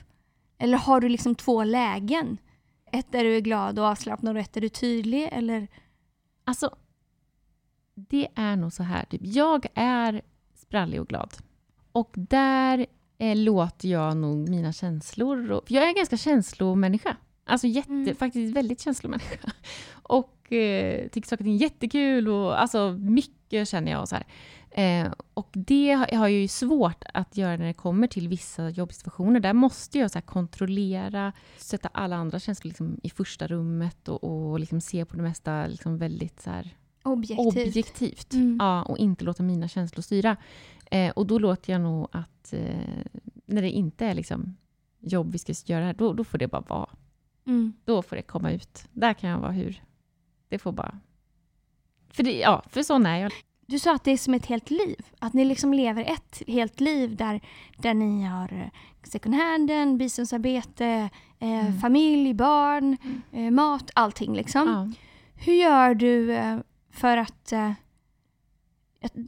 Eller 0.59 0.79
har 0.79 1.01
du 1.01 1.09
liksom 1.09 1.35
två 1.35 1.65
lägen? 1.65 2.39
Ett 2.93 3.13
där 3.13 3.25
du 3.25 3.37
är 3.37 3.41
glad 3.41 3.79
och 3.79 3.85
avslappnad 3.85 4.37
och 4.37 4.43
ett 4.43 4.53
där 4.53 4.61
du 4.61 4.67
är 4.67 4.69
tydlig? 4.69 5.29
Eller? 5.33 5.69
Alltså, 6.45 6.77
det 7.95 8.29
är 8.35 8.57
nog 8.57 8.73
så 8.73 8.83
här. 8.83 9.05
Typ. 9.05 9.21
Jag 9.25 9.67
är 9.75 10.23
sprallig 10.55 11.01
och 11.01 11.09
glad. 11.09 11.35
Och 11.93 12.11
där 12.15 12.87
eh, 13.19 13.37
låter 13.37 13.89
jag 13.89 14.17
nog 14.17 14.49
mina 14.49 14.73
känslor... 14.73 15.51
Och, 15.51 15.71
jag 15.71 15.85
är 15.85 15.89
en 15.89 15.95
ganska 15.95 16.17
känslomänniska. 16.17 17.17
Alltså 17.45 17.67
jätte, 17.67 17.93
mm. 17.93 18.15
faktiskt 18.15 18.57
väldigt 18.57 18.81
känslomänniska. 18.81 19.53
Och 20.03 20.53
eh, 20.53 21.09
tycker 21.09 21.29
saker 21.29 21.45
och 21.45 21.47
ting 21.47 21.55
är 21.55 21.61
jättekul 21.61 22.29
och 22.29 22.61
alltså 22.61 22.93
mycket 23.01 23.69
känner 23.69 23.93
jag 23.93 24.01
och 24.01 24.09
så 24.09 24.17
här. 24.17 24.27
Eh, 24.75 25.13
och 25.35 25.49
det 25.53 25.93
har 25.93 26.29
jag 26.29 26.31
ju 26.31 26.49
svårt 26.49 27.05
att 27.15 27.37
göra 27.37 27.57
när 27.57 27.67
det 27.67 27.73
kommer 27.73 28.07
till 28.07 28.29
vissa 28.29 28.71
jobbsituationer. 28.71 29.41
Där 29.41 29.53
måste 29.53 29.99
jag 29.99 30.11
så 30.11 30.21
kontrollera, 30.21 31.33
sätta 31.57 31.89
alla 31.89 32.17
andra 32.17 32.41
känslor 32.41 32.69
liksom 32.69 33.01
i 33.03 33.11
första 33.11 33.47
rummet 33.47 34.09
och, 34.09 34.25
och 34.25 34.61
liksom 34.61 34.81
se 34.81 35.05
på 35.05 35.17
det 35.17 35.23
mesta 35.23 35.67
liksom 35.67 35.99
väldigt 35.99 36.41
så 36.41 36.51
här, 36.51 36.77
objektivt. 37.03 37.57
objektivt. 37.57 38.33
Mm. 38.33 38.57
Ja, 38.61 38.83
och 38.83 38.99
inte 38.99 39.25
låta 39.25 39.43
mina 39.43 39.69
känslor 39.69 40.03
styra. 40.03 40.37
Eh, 40.91 41.11
och 41.11 41.27
då 41.27 41.39
låter 41.39 41.73
jag 41.73 41.83
nog 41.83 42.09
att 42.13 42.53
eh, 42.53 43.05
när 43.47 43.63
det 43.63 43.71
inte 43.71 44.07
är 44.07 44.15
liksom 44.15 44.57
jobb 45.01 45.33
vi 45.33 45.39
ska 45.39 45.73
göra 45.73 45.85
här, 45.85 45.95
då, 45.95 46.13
då 46.13 46.25
får 46.25 46.39
det 46.39 46.49
bara 46.49 46.65
vara. 46.69 46.89
Mm. 47.47 47.73
Då 47.85 48.03
får 48.03 48.17
det 48.17 48.23
komma 48.23 48.53
ut. 48.53 48.85
Där 48.93 49.15
kan 49.15 49.31
jag 49.31 49.39
vara 49.39 49.53
hur... 49.53 49.83
Det 50.49 50.59
får 50.59 50.73
bara... 50.73 50.99
För, 52.11 52.23
det, 52.23 52.39
ja, 52.39 52.63
för 52.69 52.83
sån 52.83 53.07
är 53.07 53.19
jag. 53.19 53.33
Du 53.67 53.79
sa 53.79 53.95
att 53.95 54.05
det 54.05 54.11
är 54.11 54.17
som 54.17 54.35
ett 54.35 54.47
helt 54.47 54.71
liv. 54.71 55.07
Att 55.19 55.33
ni 55.33 55.45
liksom 55.45 55.75
lever 55.75 56.05
ett 56.05 56.43
helt 56.47 56.81
liv 56.81 57.17
där, 57.17 57.41
där 57.79 57.95
ni 57.95 58.23
har 58.25 58.53
eh, 58.53 58.69
second 59.03 59.35
handen, 59.35 59.99
biståndsarbete, 59.99 60.87
eh, 61.39 61.67
mm. 61.67 61.81
familj, 61.81 62.35
barn, 62.35 62.97
mm. 63.03 63.23
eh, 63.33 63.51
mat, 63.51 63.91
allting 63.95 64.35
liksom. 64.35 64.69
Ja. 64.69 65.05
Hur 65.45 65.53
gör 65.53 65.95
du 65.95 66.33
eh, 66.33 66.59
för 66.91 67.17
att... 67.17 67.53
Eh, 67.53 67.73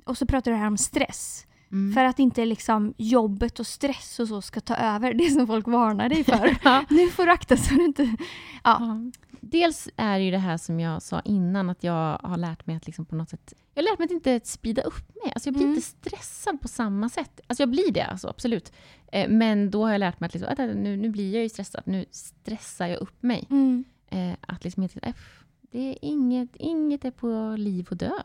och 0.05 0.18
så 0.18 0.27
pratar 0.27 0.50
du 0.50 0.57
här 0.57 0.66
om 0.66 0.79
stress. 0.79 1.46
Mm. 1.74 1.92
För 1.94 2.04
att 2.04 2.18
inte 2.18 2.44
liksom 2.44 2.94
jobbet 2.98 3.60
och 3.60 3.66
stress 3.66 4.20
och 4.20 4.28
så 4.28 4.42
ska 4.42 4.60
ta 4.60 4.74
över 4.76 5.14
det 5.14 5.30
som 5.30 5.46
folk 5.46 5.66
varnar 5.66 6.08
dig 6.08 6.24
för. 6.24 6.56
Ja. 6.64 6.84
nu 6.90 7.08
får 7.08 7.26
du 7.26 7.32
akta 7.32 7.56
så 7.56 7.74
du 7.74 7.84
inte... 7.84 8.16
Ja. 8.64 9.00
Dels 9.40 9.88
är 9.96 10.18
det 10.18 10.24
ju 10.24 10.30
det 10.30 10.38
här 10.38 10.56
som 10.56 10.80
jag 10.80 11.02
sa 11.02 11.20
innan, 11.20 11.70
att 11.70 11.84
jag 11.84 12.18
har 12.22 12.37
lärt 12.37 12.66
mig 12.66 12.76
att 12.76 12.87
liksom 12.87 13.04
på 13.06 13.14
något 13.14 13.30
sätt... 13.30 13.52
Jag 13.74 13.82
har 13.82 13.90
lärt 13.90 13.98
mig 13.98 14.04
att 14.06 14.10
inte 14.10 14.40
speeda 14.44 14.82
upp 14.82 15.14
mig. 15.24 15.32
Alltså 15.34 15.46
jag 15.48 15.54
blir 15.54 15.64
Mm. 15.64 15.74
inte 15.76 15.87
stressad 15.88 16.60
på 16.60 16.68
samma 16.68 17.08
sätt. 17.08 17.40
Alltså 17.46 17.62
jag 17.62 17.70
blir 17.70 17.92
det, 17.92 18.04
alltså, 18.04 18.28
absolut. 18.28 18.72
Eh, 19.12 19.28
men 19.30 19.70
då 19.70 19.84
har 19.84 19.92
jag 19.92 19.98
lärt 19.98 20.20
mig 20.20 20.26
att 20.26 20.34
liksom, 20.34 20.48
"Vänta, 20.56 20.66
nu, 20.80 20.96
nu 20.96 21.08
blir 21.10 21.34
jag 21.34 21.42
ju 21.42 21.48
stressad. 21.48 21.82
Nu 21.87 22.04
stressar 22.10 22.87
jag 22.87 22.98
upp 23.00 23.22
mig. 23.22 23.46
Mm. 23.50 23.84
Eh, 24.10 24.32
att 24.40 24.64
liksom 24.64 24.82
inte... 24.82 25.00
Äh, 25.02 25.14
det 25.60 25.78
är 25.90 25.98
inget, 26.02 26.56
inget 26.56 27.04
är 27.04 27.10
på 27.10 27.54
liv 27.58 27.87
och 27.90 27.96
död. 27.96 28.24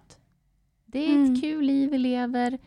Det 0.85 1.05
är 1.05 1.15
Mm. 1.15 1.33
ett 1.33 1.41
kul 1.41 1.65
liv 1.65 1.89
vi 1.91 1.97
lever. 1.97 2.57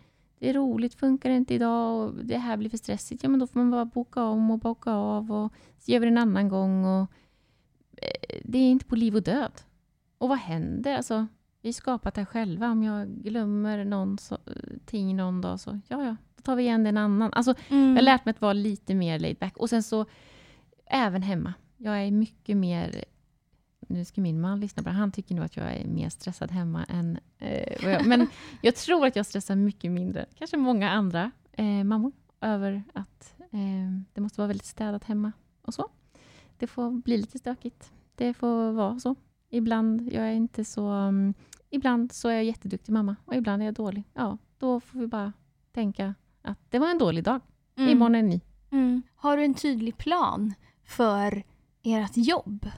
Det 0.42 0.48
är 0.50 0.54
roligt, 0.54 0.94
funkar 0.94 1.30
det 1.30 1.36
inte 1.36 1.54
idag 1.54 2.00
och 2.00 2.24
det 2.24 2.38
här 2.38 2.56
blir 2.56 2.70
för 2.70 2.76
stressigt. 2.76 3.22
Ja, 3.22 3.28
men 3.28 3.40
då 3.40 3.46
får 3.46 3.60
man 3.60 3.70
bara 3.70 3.84
boka 3.84 4.22
om 4.22 4.50
och 4.50 4.58
boka 4.58 4.90
av 4.92 5.32
och 5.32 5.52
så 5.78 5.90
gör 5.90 6.00
vi 6.00 6.06
det 6.06 6.10
en 6.12 6.18
annan 6.18 6.48
gång. 6.48 6.84
Och, 6.84 7.00
eh, 7.96 8.40
det 8.44 8.58
är 8.58 8.70
inte 8.70 8.84
på 8.84 8.96
liv 8.96 9.16
och 9.16 9.22
död. 9.22 9.52
Och 10.18 10.28
vad 10.28 10.38
händer? 10.38 10.96
Alltså, 10.96 11.26
vi 11.60 11.72
skapat 11.72 12.14
det 12.14 12.20
här 12.20 12.26
själva. 12.26 12.70
Om 12.70 12.82
jag 12.82 13.08
glömmer 13.08 13.84
någonting 13.84 15.16
någon 15.16 15.40
dag 15.40 15.60
så, 15.60 15.80
ja, 15.88 16.04
ja, 16.04 16.16
då 16.36 16.42
tar 16.42 16.56
vi 16.56 16.62
igen 16.62 16.82
det 16.82 16.88
en 16.88 16.96
annan. 16.96 17.32
Alltså, 17.32 17.54
Mm. 17.68 17.88
jag 17.88 17.96
har 17.96 18.02
lärt 18.02 18.24
mig 18.24 18.30
att 18.30 18.40
vara 18.40 18.52
lite 18.52 18.94
mer 18.94 19.18
laid 19.18 19.36
back. 19.36 19.56
Och 19.56 19.70
sen 19.70 19.82
så, 19.82 20.06
även 20.86 21.22
hemma. 21.22 21.54
Jag 21.76 22.02
är 22.02 22.10
mycket 22.10 22.56
mer... 22.56 23.04
Nu 23.92 24.04
ska 24.04 24.20
min 24.20 24.40
man 24.40 24.60
lyssna 24.60 24.82
på 24.82 24.88
det. 24.88 24.94
Han 24.94 25.12
tycker 25.12 25.34
nog 25.34 25.44
att 25.44 25.56
jag 25.56 25.76
är 25.76 25.86
mer 25.86 26.08
stressad 26.08 26.50
hemma 26.50 26.84
än... 26.84 27.18
Eh, 27.38 27.90
jag, 27.90 28.06
men 28.06 28.28
jag 28.60 28.76
tror 28.76 29.06
att 29.06 29.16
jag 29.16 29.26
stressar 29.26 29.56
mycket 29.56 29.90
mindre. 29.90 30.26
Kanske 30.34 30.56
många 30.56 30.90
andra 30.90 31.30
eh, 31.52 31.84
mammor. 31.84 32.12
Över 32.40 32.82
att 32.92 33.34
eh, 33.38 34.00
det 34.12 34.20
måste 34.20 34.40
vara 34.40 34.48
väldigt 34.48 34.66
städat 34.66 35.04
hemma 35.04 35.32
och 35.62 35.74
så. 35.74 35.88
Det 36.58 36.66
får 36.66 36.90
bli 36.90 37.16
lite 37.16 37.38
stökigt. 37.38 37.92
Det 38.14 38.34
får 38.34 38.72
vara 38.72 39.00
så. 39.00 39.14
Ibland, 39.50 40.12
jag 40.12 40.24
är 40.24 40.32
inte 40.32 40.64
så... 40.64 40.88
mm, 40.88 41.34
ibland 41.70 42.12
så 42.12 42.28
är 42.28 42.32
jag 42.32 42.44
jätteduktig 42.44 42.92
mamma 42.92 43.16
och 43.24 43.34
ibland 43.34 43.62
är 43.62 43.66
jag 43.66 43.74
dålig. 43.74 44.04
Ja, 44.14 44.38
då 44.58 44.80
får 44.80 44.98
vi 44.98 45.06
bara 45.06 45.32
tänka 45.72 46.14
att 46.42 46.58
det 46.70 46.78
var 46.78 46.90
en 46.90 46.98
dålig 46.98 47.24
dag. 47.24 47.40
Mm. 47.76 47.90
Imorgon 47.90 48.14
är 48.14 48.22
ny. 48.22 48.40
Mm. 48.70 49.02
Har 49.14 49.36
du 49.36 49.44
en 49.44 49.54
tydlig 49.54 49.96
plan 49.96 50.54
för 50.84 51.42
ert 51.82 52.16
jobb? 52.16 52.70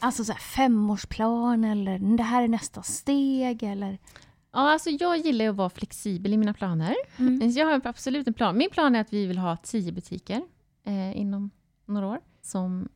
Alltså 0.00 0.24
så 0.24 0.32
här 0.32 0.40
femårsplan 0.40 1.64
eller 1.64 2.16
det 2.16 2.22
här 2.22 2.42
är 2.42 2.48
nästa 2.48 2.82
steg 2.82 3.62
eller? 3.62 3.98
Ja, 4.52 4.72
alltså 4.72 4.90
jag 4.90 5.16
gillar 5.18 5.48
att 5.48 5.56
vara 5.56 5.70
flexibel 5.70 6.32
i 6.32 6.36
mina 6.36 6.54
planer. 6.54 6.94
Mm. 7.18 7.50
Jag 7.50 7.66
har 7.66 7.80
absolut 7.84 8.26
en 8.28 8.34
plan. 8.34 8.58
Min 8.58 8.70
plan 8.70 8.94
är 8.96 9.00
att 9.00 9.12
vi 9.12 9.26
vill 9.26 9.38
ha 9.38 9.56
tio 9.56 9.92
butiker 9.92 10.42
eh, 10.84 11.16
inom 11.18 11.50
några 11.86 12.06
år 12.06 12.20
som 12.42 12.88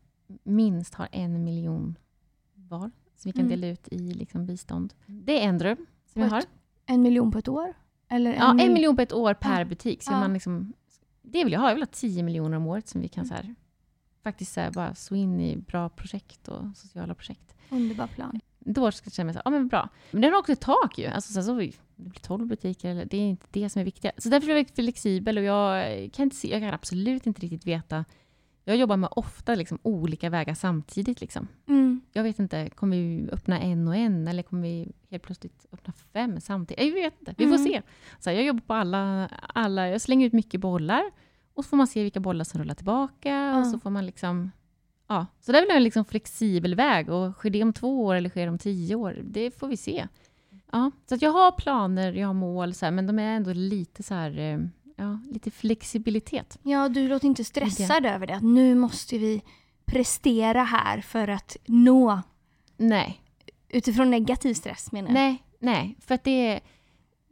minst 0.42 0.94
har 0.94 1.08
en 1.12 1.44
miljon 1.44 1.94
var. 2.54 2.90
Så 3.16 3.28
vi 3.28 3.32
kan 3.32 3.44
Mm. 3.46 3.60
dela 3.60 3.72
ut 3.72 3.88
i 3.90 3.98
liksom, 4.14 4.46
bistånd. 4.46 4.94
Det 5.06 5.42
är 5.44 5.48
en 5.48 5.58
dröm 5.58 5.86
som 6.12 6.22
jag 6.22 6.28
har. 6.30 6.42
En 6.86 7.02
miljon 7.02 7.30
på 7.32 7.38
ett 7.38 7.48
år? 7.48 7.74
Eller 8.08 8.34
Ja, 8.34 8.50
en 8.50 8.56
mil- 8.56 8.72
miljon 8.72 8.96
på 8.96 9.02
ett 9.02 9.12
år 9.12 9.34
per 9.34 9.64
butik. 9.64 10.02
Så 10.02 10.12
Ja. 10.12 10.20
man 10.20 10.32
liksom, 10.32 10.72
det 11.22 11.44
vill 11.44 11.52
jag 11.52 11.60
ha. 11.60 11.68
Jag 11.68 11.74
vill 11.74 11.82
ha 11.82 11.88
10 11.92 12.22
miljoner 12.22 12.56
om 12.56 12.66
året 12.66 12.88
som 12.88 13.00
vi 13.00 13.08
kan 13.08 13.24
Mm. 13.24 13.28
så 13.28 13.34
här, 13.46 13.54
faktiskt 14.24 14.52
så 14.52 14.60
här, 14.60 14.70
bara 14.70 14.94
så 14.94 15.14
in 15.14 15.40
i 15.40 15.56
bra 15.56 15.88
projekt 15.88 16.48
och 16.48 16.62
sociala 16.76 17.14
projekt. 17.14 17.54
Underbar 17.70 18.06
plan. 18.06 18.40
Då 18.58 18.92
ska 18.92 19.06
jag 19.06 19.12
känna 19.12 19.24
mig 19.24 19.34
så 19.34 19.38
här, 19.38 19.42
ja 19.44 19.50
men 19.50 19.68
bra. 19.68 19.88
Men 20.10 20.22
den 20.22 20.32
har 20.32 20.40
också 20.40 20.52
ett 20.52 20.60
tak 20.60 20.98
ju. 20.98 21.06
Alltså 21.06 21.32
sen 21.32 21.44
så, 21.44 21.54
det 21.54 21.72
blir 21.96 22.20
12 22.22 22.46
butiker, 22.46 22.90
eller, 22.90 23.04
det 23.04 23.16
är 23.16 23.28
inte 23.28 23.46
det 23.50 23.70
som 23.70 23.80
är 23.80 23.84
viktigt. 23.84 24.10
Så 24.18 24.28
därför 24.28 24.48
är 24.50 24.56
jag 24.56 24.68
flexibel 24.74 25.38
och 25.38 25.44
jag 25.44 25.84
kan, 26.12 26.22
inte 26.22 26.36
se, 26.36 26.50
jag 26.50 26.60
kan 26.60 26.74
absolut 26.74 27.26
inte 27.26 27.40
riktigt 27.40 27.66
veta. 27.66 28.04
Jag 28.66 28.76
jobbar 28.76 28.96
med 28.96 29.08
ofta 29.16 29.54
liksom, 29.54 29.78
olika 29.82 30.30
vägar 30.30 30.54
samtidigt. 30.54 31.20
Liksom. 31.20 31.48
Mm. 31.66 32.00
Jag 32.12 32.22
vet 32.22 32.38
inte, 32.38 32.70
kommer 32.70 32.96
vi 32.96 33.28
öppna 33.32 33.60
en 33.60 33.88
och 33.88 33.96
en 33.96 34.28
eller 34.28 34.42
kommer 34.42 34.62
vi 34.62 34.92
helt 35.10 35.22
plötsligt 35.22 35.66
öppna 35.72 35.92
fem 36.12 36.40
samtidigt? 36.40 36.84
Jag 36.84 36.92
vet 36.92 37.14
inte, 37.20 37.34
vi 37.38 37.44
får 37.46 37.54
Mm. 37.54 37.66
se. 37.66 37.82
Så 38.20 38.30
här, 38.30 38.36
jag 38.36 38.46
jobbar 38.46 38.60
på 38.60 38.74
alla, 38.74 39.28
alla, 39.54 39.88
jag 39.88 40.00
slänger 40.00 40.26
ut 40.26 40.32
mycket 40.32 40.60
bollar 40.60 41.02
och 41.54 41.64
så 41.64 41.68
får 41.68 41.76
man 41.76 41.86
se 41.86 42.02
vilka 42.02 42.20
bollar 42.20 42.44
som 42.44 42.60
rullar 42.60 42.74
tillbaka 42.74 43.52
och 43.54 43.60
Ja. 43.60 43.64
så 43.64 43.78
får 43.78 43.90
man 43.90 44.06
liksom 44.06 44.50
Ja, 45.08 45.26
så 45.40 45.52
det 45.52 45.58
är 45.58 45.66
väl 45.66 45.76
en 45.76 45.82
liksom 45.84 46.04
flexibel 46.04 46.74
väg 46.74 47.10
och 47.10 47.32
sker 47.34 47.50
det 47.50 47.62
om 47.62 47.72
två 47.72 48.04
år 48.04 48.14
eller 48.14 48.30
sker 48.30 48.42
det 48.42 48.50
om 48.50 48.58
tio 48.58 48.94
år? 48.94 49.18
Det 49.24 49.50
får 49.58 49.68
vi 49.68 49.76
se. 49.76 50.08
Ja, 50.72 50.90
så 51.08 51.16
jag 51.20 51.30
har 51.32 51.52
planer, 51.52 52.12
jag 52.12 52.26
har 52.26 52.34
mål, 52.34 52.74
så 52.74 52.84
här, 52.86 52.90
men 52.92 53.06
de 53.06 53.18
är 53.18 53.36
ändå 53.36 53.52
lite 53.52 54.02
så 54.02 54.14
här, 54.14 54.38
eh, 54.38 54.58
ja, 54.96 55.18
lite 55.32 55.50
flexibilitet. 55.50 56.58
Ja, 56.62 56.88
du 56.88 57.08
låter 57.08 57.26
inte 57.26 57.44
stressad 57.44 58.06
över 58.06 58.26
det. 58.26 58.34
Att 58.36 58.42
nu 58.42 58.74
måste 58.74 59.18
vi 59.18 59.42
prestera 59.84 60.62
här 60.64 61.00
för 61.00 61.28
att 61.28 61.56
nå 61.66 62.22
Nej, 62.76 63.20
utifrån 63.68 64.10
negativ 64.10 64.54
stress 64.54 64.92
menar 64.92 65.08
jag. 65.08 65.14
nej, 65.14 65.42
nej, 65.58 65.96
för 66.00 66.14
att 66.14 66.24
det, 66.24 66.60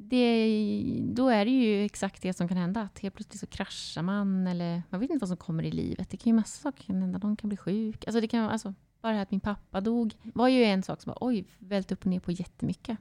det, 0.03 1.03
då 1.03 1.29
är 1.29 1.45
det 1.45 1.51
ju 1.51 1.85
exakt 1.85 2.23
det 2.23 2.33
som 2.33 2.49
kan 2.49 2.57
hända. 2.57 2.81
Att 2.81 2.99
helt 2.99 3.15
plötsligt 3.15 3.41
så 3.41 3.47
kraschar 3.47 4.03
man 4.03 4.47
eller 4.47 4.83
man 4.91 5.01
vet 5.01 5.11
inte 5.11 5.23
vad 5.23 5.29
som 5.29 5.37
kommer 5.37 5.63
i 5.63 5.71
livet. 5.71 6.11
Det 6.11 6.17
kan 6.17 6.31
ju 6.31 6.37
massa 6.37 6.63
saker 6.63 6.85
kan 6.85 7.01
hända. 7.03 7.19
Någon 7.19 7.37
kan 7.37 7.49
bli 7.49 7.57
sjuk. 7.57 8.07
Alltså 8.07 8.21
det 8.21 8.29
kan, 8.29 8.49
alltså, 8.49 8.75
bara 9.01 9.13
det 9.13 9.17
här 9.17 9.23
att 9.23 9.31
min 9.31 9.41
pappa 9.41 9.81
dog 9.81 10.15
var 10.23 10.49
ju 10.49 10.65
en 10.65 10.83
sak 10.83 11.03
som 11.03 11.11
var 11.11 11.29
oj, 11.29 11.47
vält 11.59 11.93
upp 11.93 12.01
och 12.01 12.07
ner 12.07 12.21
på 12.21 12.33
jättemycket. 12.33 12.99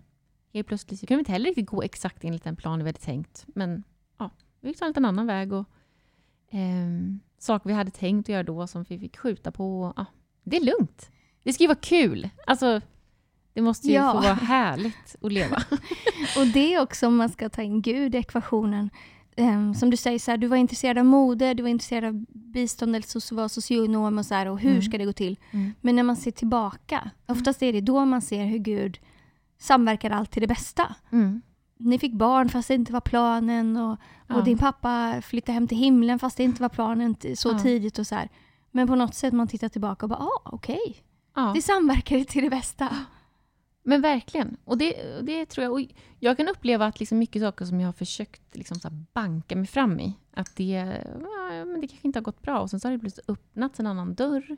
Helt 0.53 0.67
plötsligt 0.67 0.99
så 0.99 1.05
kunde 1.05 1.17
vi 1.17 1.21
inte 1.21 1.31
heller 1.31 1.49
riktigt 1.49 1.69
gå 1.69 1.81
exakt 1.81 2.23
enligt 2.23 2.43
den 2.43 2.55
plan 2.55 2.79
vi 2.79 2.85
hade 2.85 2.99
tänkt. 2.99 3.45
Men 3.47 3.83
ja, 4.17 4.29
vi 4.59 4.69
fick 4.69 4.79
ta 4.79 4.85
en 4.85 4.89
liten 4.89 5.05
annan 5.05 5.27
väg 5.27 5.53
och 5.53 5.65
eh, 6.49 6.89
saker 7.37 7.69
vi 7.69 7.73
hade 7.73 7.91
tänkt 7.91 8.25
att 8.25 8.33
göra 8.33 8.43
då 8.43 8.67
som 8.67 8.83
vi 8.89 8.99
fick 8.99 9.17
skjuta 9.17 9.51
på. 9.51 9.93
Ja, 9.95 10.05
det 10.43 10.57
är 10.57 10.65
lugnt. 10.65 11.11
Det 11.43 11.53
ska 11.53 11.63
ju 11.63 11.67
vara 11.67 11.79
kul. 11.81 12.29
Alltså, 12.47 12.81
det 13.53 13.61
måste 13.61 13.87
ju 13.87 13.93
Ja. 13.93 14.11
få 14.11 14.17
vara 14.21 14.33
härligt 14.33 15.15
att 15.21 15.31
leva. 15.31 15.55
Och 16.37 16.47
det 16.53 16.73
är 16.73 16.81
också 16.81 17.07
om 17.07 17.15
man 17.17 17.29
ska 17.29 17.49
ta 17.49 17.61
in 17.61 17.81
Gud 17.81 18.15
i 18.15 18.17
ekvationen. 18.17 18.89
Ehm, 19.35 19.73
som 19.73 19.89
du 19.89 19.97
säger, 19.97 20.19
så 20.19 20.31
här, 20.31 20.37
du 20.37 20.47
var 20.47 20.57
intresserad 20.57 20.97
av 20.97 21.05
mode, 21.05 21.53
du 21.53 21.63
var 21.63 21.69
intresserad 21.69 22.03
av 22.05 22.25
bistånd 22.29 22.95
eller 22.95 23.19
så 23.19 23.35
var 23.35 23.47
socionom 23.47 24.17
och 24.17 24.25
så 24.25 24.35
här, 24.35 24.45
och 24.45 24.59
hur 24.59 24.69
Mm. 24.71 24.81
ska 24.81 24.97
det 24.97 25.05
gå 25.05 25.13
till? 25.13 25.39
Mm. 25.51 25.73
Men 25.81 25.95
när 25.95 26.03
man 26.03 26.15
ser 26.15 26.31
tillbaka, 26.31 27.09
oftast 27.27 27.63
är 27.63 27.73
det 27.73 27.81
då 27.81 28.05
man 28.05 28.21
ser 28.21 28.45
hur 28.45 28.57
Gud 28.57 28.99
samverkar 29.59 30.09
allt 30.11 30.31
till 30.31 30.41
det 30.41 30.47
bästa. 30.47 30.95
Mm. 31.11 31.41
Ni 31.79 31.99
fick 31.99 32.13
barn 32.13 32.49
fast 32.49 32.67
det 32.67 32.73
inte 32.73 32.93
var 32.93 33.01
planen 33.01 33.77
och, 33.77 33.91
och 33.91 33.97
Ja. 34.27 34.41
din 34.41 34.57
pappa 34.57 35.21
flyttade 35.21 35.53
hem 35.53 35.67
till 35.67 35.77
himlen 35.77 36.19
fast 36.19 36.37
det 36.37 36.43
inte 36.43 36.61
var 36.61 36.69
planen 36.69 37.15
så 37.35 37.49
Ja. 37.49 37.59
tidigt 37.59 37.99
och 37.99 38.07
så 38.07 38.15
här. 38.15 38.29
Men 38.71 38.87
på 38.87 38.95
något 38.95 39.15
sätt 39.15 39.33
man 39.33 39.47
tittar 39.47 39.69
tillbaka 39.69 40.05
och 40.05 40.09
bara, 40.09 40.19
ah, 40.19 40.41
okej, 40.43 40.95
Ja. 41.35 41.51
det 41.55 41.61
samverkade 41.61 42.23
till 42.25 42.43
det 42.43 42.49
bästa. 42.49 42.89
Men 43.83 44.01
verkligen. 44.01 44.57
Och 44.63 44.77
det, 44.77 45.21
det 45.21 45.45
tror 45.45 45.63
jag. 45.63 45.73
Och 45.73 45.81
jag 46.19 46.37
kan 46.37 46.47
uppleva 46.47 46.85
att 46.85 46.99
liksom 46.99 47.19
mycket 47.19 47.41
saker 47.41 47.65
som 47.65 47.79
jag 47.79 47.87
har 47.87 47.93
försökt 47.93 48.41
liksom 48.55 48.79
så 48.79 48.87
här 48.87 49.03
banka 49.13 49.55
mig 49.55 49.67
fram 49.67 49.99
i, 49.99 50.13
att 50.33 50.55
det, 50.55 51.03
ja, 51.21 51.65
men 51.65 51.81
det 51.81 51.87
kanske 51.87 52.07
inte 52.07 52.19
har 52.19 52.23
gått 52.23 52.41
bra. 52.41 52.59
Och 52.59 52.69
sen 52.69 52.79
så 52.79 52.87
har 52.87 52.93
det 52.93 52.99
plötsligt 52.99 53.29
öppnats 53.29 53.79
en 53.79 53.87
annan 53.87 54.15
dörr. 54.15 54.57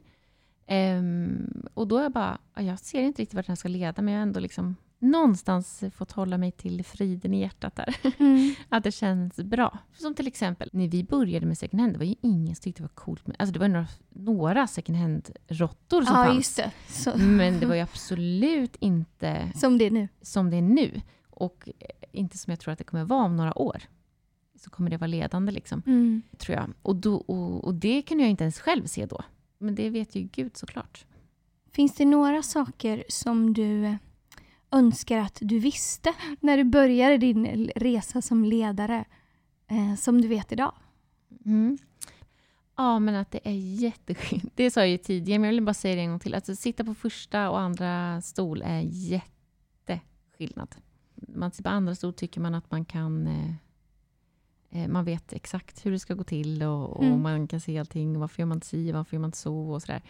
Um, 0.67 1.67
och 1.73 1.87
då 1.87 1.97
är 1.97 2.03
jag 2.03 2.11
bara, 2.11 2.37
jag 2.55 2.79
ser 2.79 3.01
inte 3.01 3.21
riktigt 3.21 3.35
vart 3.35 3.45
den 3.45 3.51
här 3.51 3.55
ska 3.55 3.69
leda, 3.69 4.01
men 4.01 4.13
jag 4.13 4.19
har 4.19 4.23
ändå 4.23 4.39
liksom 4.39 4.75
någonstans 5.03 5.83
fått 5.95 6.11
hålla 6.11 6.37
mig 6.37 6.51
till 6.51 6.85
friden 6.85 7.33
i 7.33 7.39
hjärtat 7.41 7.75
där. 7.75 7.95
Mm. 8.19 8.55
Att 8.69 8.83
det 8.83 8.91
känns 8.91 9.35
bra. 9.35 9.77
Som 9.97 10.15
till 10.15 10.27
exempel, 10.27 10.69
när 10.73 10.87
vi 10.87 11.03
började 11.03 11.45
med 11.45 11.57
second 11.57 11.81
hand, 11.81 11.93
det 11.93 11.97
var 11.99 12.05
ju 12.05 12.15
ingen 12.21 12.55
som 12.55 12.61
tyckte 12.63 12.79
det 12.81 12.83
var 12.83 12.95
coolt. 12.95 13.27
Med, 13.27 13.35
alltså 13.39 13.53
det 13.53 13.59
var 13.59 13.67
några, 13.67 13.87
några 14.09 14.67
second 14.67 14.97
hand-råttor 14.97 16.01
som 16.01 16.15
Ja, 16.15 16.25
fanns. 16.25 16.55
det. 16.55 16.71
Men 17.17 17.59
det 17.59 17.65
var 17.65 17.75
ju 17.75 17.81
absolut 17.91 18.75
inte 18.79 19.51
som 19.55 19.77
det 19.77 19.85
är 19.85 19.91
nu. 19.91 20.07
som 20.21 20.49
det 20.49 20.57
är 20.57 20.61
nu. 20.61 21.01
Och 21.29 21.69
inte 22.11 22.37
som 22.37 22.51
jag 22.51 22.59
tror 22.59 22.71
att 22.71 22.77
det 22.77 22.83
kommer 22.83 23.03
vara 23.05 23.25
om 23.25 23.35
några 23.37 23.57
år. 23.57 23.81
Så 24.59 24.69
kommer 24.69 24.89
det 24.89 24.97
vara 24.97 25.07
ledande, 25.07 25.51
liksom, 25.51 25.81
Mm. 25.85 26.21
tror 26.37 26.57
jag. 26.57 26.73
Och, 26.81 26.95
då, 26.95 27.15
och, 27.15 27.63
och 27.63 27.73
det 27.75 28.01
kunde 28.01 28.23
jag 28.23 28.31
inte 28.31 28.43
ens 28.43 28.59
själv 28.59 28.85
se 28.85 29.05
då. 29.05 29.21
Men 29.57 29.75
det 29.75 29.89
vet 29.89 30.15
ju 30.15 30.21
Gud 30.21 30.57
såklart. 30.57 31.05
Finns 31.71 31.95
det 31.95 32.05
några 32.05 32.43
saker 32.43 33.03
som 33.09 33.53
du 33.53 33.85
eh, 33.85 33.95
önskar 34.73 35.17
att 35.17 35.37
du 35.41 35.59
visste 35.59 36.13
när 36.39 36.57
du 36.57 36.63
började 36.63 37.17
din 37.17 37.69
resa 37.75 38.21
som 38.21 38.45
ledare 38.45 39.05
eh, 39.67 39.95
som 39.95 40.21
du 40.21 40.27
vet 40.27 40.51
idag? 40.51 40.73
Mm. 41.45 41.77
Ja, 42.75 42.99
men 42.99 43.15
att 43.15 43.31
det 43.31 43.39
är 43.43 43.53
jätteskillnad. 43.81 44.51
Det 44.55 44.71
sa 44.71 44.79
jag 44.79 44.89
ju 44.89 44.97
tidigare, 44.97 45.39
men 45.39 45.47
jag 45.47 45.53
vill 45.53 45.63
bara 45.63 45.73
säga 45.73 45.95
det 45.95 46.01
en 46.01 46.09
gång 46.09 46.19
till. 46.19 46.35
Att 46.35 46.59
sitta 46.59 46.83
på 46.83 46.93
första 46.93 47.49
och 47.49 47.59
andra 47.59 48.21
stol 48.21 48.61
är 48.61 48.81
jätteskillnad. 48.85 50.75
Man 51.15 51.51
sitter 51.51 51.63
på 51.63 51.69
andra 51.69 51.95
stol 51.95 52.13
tycker 52.13 52.41
man 52.41 52.55
att 52.55 52.71
man 52.71 52.85
kan... 52.85 53.27
Eh, 53.27 53.53
eh, 54.69 54.87
man 54.87 55.05
vet 55.05 55.33
exakt 55.33 55.85
hur 55.85 55.91
det 55.91 55.99
ska 55.99 56.13
gå 56.13 56.23
till 56.23 56.63
och, 56.63 56.89
och 56.97 57.03
Mm. 57.03 57.21
man 57.21 57.47
kan 57.47 57.61
se 57.61 57.79
allting. 57.79 58.19
Varför 58.19 58.39
gör 58.41 58.47
man 58.47 58.57
inte 58.57 58.67
si, 58.67 58.91
varför 58.91 59.15
gör 59.15 59.21
man 59.21 59.27
inte 59.27 59.37
så 59.37 59.69
och 59.69 59.81
sådär. 59.81 60.01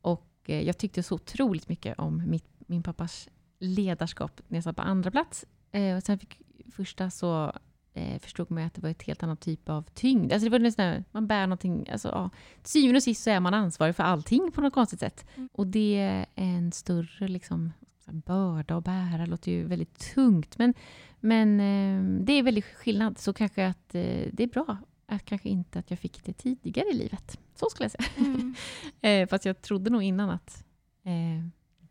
Och 0.00 0.30
eh, 0.44 0.60
jag 0.62 0.78
tyckte 0.78 1.02
så 1.02 1.14
otroligt 1.14 1.68
mycket 1.68 1.98
om 1.98 2.22
mitt, 2.30 2.48
min 2.66 2.82
pappas 2.82 3.28
ledarskap 3.58 4.40
när 4.48 4.56
jag 4.56 4.64
satt 4.64 4.76
på 4.76 4.82
andra 4.82 5.10
plats. 5.10 5.44
Eh, 5.72 5.96
och 5.96 6.02
sen 6.02 6.18
fick 6.18 6.40
första 6.72 7.10
så 7.10 7.52
eh, 7.94 8.18
förstod 8.18 8.50
man 8.50 8.64
att 8.64 8.74
det 8.74 8.80
var 8.80 8.90
ett 8.90 9.02
helt 9.02 9.22
annat 9.22 9.40
typ 9.40 9.68
av 9.68 9.82
tyngd. 9.94 10.32
Alltså 10.32 10.44
det 10.44 10.50
var 10.50 10.58
nästan, 10.58 11.04
man 11.12 11.26
bär 11.26 11.46
någonting, 11.46 11.88
alltså, 11.92 12.08
ja, 12.08 12.30
till 12.62 12.70
syvende 12.70 12.96
och 12.96 13.02
sist 13.02 13.22
så 13.22 13.30
är 13.30 13.40
man 13.40 13.54
ansvarig 13.54 13.96
för 13.96 14.02
allting 14.02 14.52
på 14.52 14.60
något 14.60 14.72
konstigt 14.72 15.00
sätt. 15.00 15.26
Mm. 15.34 15.48
Och 15.52 15.66
det 15.66 15.96
är 15.96 16.26
en 16.34 16.72
större 16.72 17.28
liksom, 17.28 17.72
börda 18.06 18.76
att 18.76 18.84
bära, 18.84 19.26
låter 19.26 19.52
ju 19.52 19.64
väldigt 19.64 20.14
tungt. 20.14 20.58
Men, 20.58 20.74
men 21.20 21.60
eh, 21.60 22.24
det 22.24 22.32
är 22.32 22.42
väldigt 22.42 22.64
skillnad, 22.64 23.18
så 23.18 23.32
kanske 23.32 23.66
att 23.66 23.94
eh, 23.94 24.28
det 24.32 24.42
är 24.42 24.46
bra 24.46 24.76
att 25.06 25.24
kanske 25.24 25.48
inte 25.48 25.78
att 25.78 25.90
jag 25.90 25.98
fick 25.98 26.24
det 26.24 26.32
tidigare 26.32 26.88
i 26.88 26.94
livet. 26.94 27.38
Så 27.54 27.70
skulle 27.70 27.84
jag 27.84 27.90
säga. 27.90 28.26
Mm. 28.26 28.54
eh, 29.00 29.28
fast 29.28 29.44
jag 29.44 29.62
trodde 29.62 29.90
nog 29.90 30.02
innan 30.02 30.30
att 30.30 30.64
eh, 31.04 31.48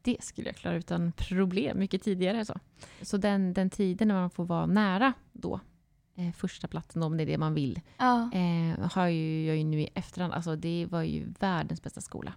det 0.07 0.23
skulle 0.23 0.47
jag 0.47 0.55
klara 0.55 0.75
utan 0.75 1.11
problem 1.11 1.79
mycket 1.79 2.03
tidigare. 2.03 2.45
Så, 2.45 2.53
så 3.01 3.17
den, 3.17 3.53
den 3.53 3.69
tiden 3.69 4.07
när 4.07 4.15
man 4.15 4.29
får 4.29 4.45
vara 4.45 4.65
nära 4.65 5.13
då, 5.33 5.59
eh, 6.15 6.31
första 6.31 6.67
platsen 6.67 7.03
om 7.03 7.17
det 7.17 7.23
är 7.23 7.27
det 7.27 7.37
man 7.37 7.53
vill, 7.53 7.81
Ja. 7.97 8.29
eh, 8.33 8.91
har 8.91 9.07
ju, 9.07 9.45
jag 9.45 9.57
ju 9.57 9.63
nu 9.63 9.81
i 9.81 9.89
efterhand, 9.93 10.33
alltså 10.33 10.55
det 10.55 10.85
var 10.91 11.01
ju 11.03 11.33
världens 11.39 11.83
bästa 11.83 12.01
skola. 12.01 12.33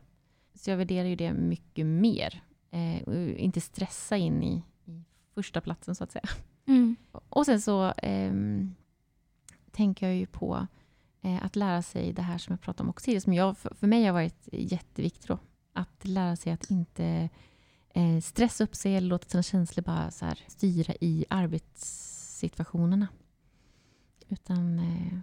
Så 0.54 0.70
jag 0.70 0.76
värderar 0.76 1.08
ju 1.08 1.16
det 1.16 1.32
mycket 1.32 1.86
mer. 1.86 2.42
Eh, 2.70 3.02
inte 3.44 3.60
stressa 3.60 4.16
in 4.16 4.42
i, 4.42 4.62
i 4.84 5.04
första 5.34 5.60
platsen 5.60 5.94
så 5.94 6.04
att 6.04 6.12
säga. 6.12 6.28
Mm. 6.66 6.96
Och 7.28 7.46
sen 7.46 7.60
så 7.60 7.92
ehm, 7.96 8.74
tänker 9.70 10.06
jag 10.06 10.16
ju 10.16 10.26
på 10.26 10.66
eh, 11.22 11.44
att 11.44 11.56
lära 11.56 11.82
sig 11.82 12.12
det 12.12 12.22
här 12.22 12.38
som 12.38 12.52
jag 12.52 12.60
pratade 12.60 12.82
om 12.82 12.90
också 12.90 13.20
som 13.20 13.34
jag, 13.34 13.58
för, 13.58 13.74
för 13.74 13.86
mig 13.86 14.04
har 14.04 14.12
varit 14.12 14.48
jätteviktigt 14.52 15.28
då. 15.28 15.38
Att 15.72 16.04
lära 16.04 16.36
sig 16.36 16.52
att 16.52 16.70
inte 16.70 17.28
eh, 17.94 18.20
stressa 18.20 18.64
upp 18.64 18.74
sig 18.74 18.96
eller 18.96 19.08
låta 19.08 19.28
sina 19.28 19.42
känslor 19.42 19.84
bara 19.84 20.10
så 20.10 20.24
här, 20.24 20.44
styra 20.48 20.94
i 21.00 21.24
arbetssituationerna. 21.30 23.08
Utan 24.28 24.78
eh, 24.78 25.18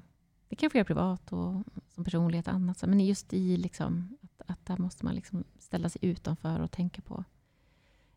det 0.49 0.55
kan 0.55 0.67
jag 0.67 0.75
göra 0.75 0.85
privat 0.85 1.31
och 1.33 1.63
som 1.89 2.03
personlighet 2.03 2.47
och 2.47 2.53
annat. 2.53 2.81
Men 2.87 2.99
just 2.99 3.33
i 3.33 3.57
liksom, 3.57 4.17
att, 4.21 4.41
att 4.49 4.65
där 4.65 4.77
måste 4.77 5.05
man 5.05 5.15
liksom 5.15 5.43
ställa 5.59 5.89
sig 5.89 6.05
utanför 6.05 6.59
och 6.59 6.71
tänka 6.71 7.01
på, 7.01 7.23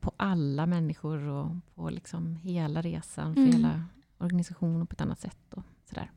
på 0.01 0.13
alla 0.17 0.67
människor 0.67 1.19
och 1.19 1.51
på 1.75 1.91
liksom 1.91 2.35
hela 2.37 2.83
resan 2.83 3.35
för 3.35 3.41
Mm. 3.43 3.53
hela 3.53 3.85
organisationen 4.19 4.87
på 4.87 4.93
ett 4.93 5.01
annat 5.01 5.21
sätt. 5.21 5.55
Och 5.55 5.63
sådär. 5.89 6.11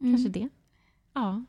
Mm. 0.00 0.12
Kanske 0.12 0.28
det. 0.40 0.48
Ja. 1.12 1.44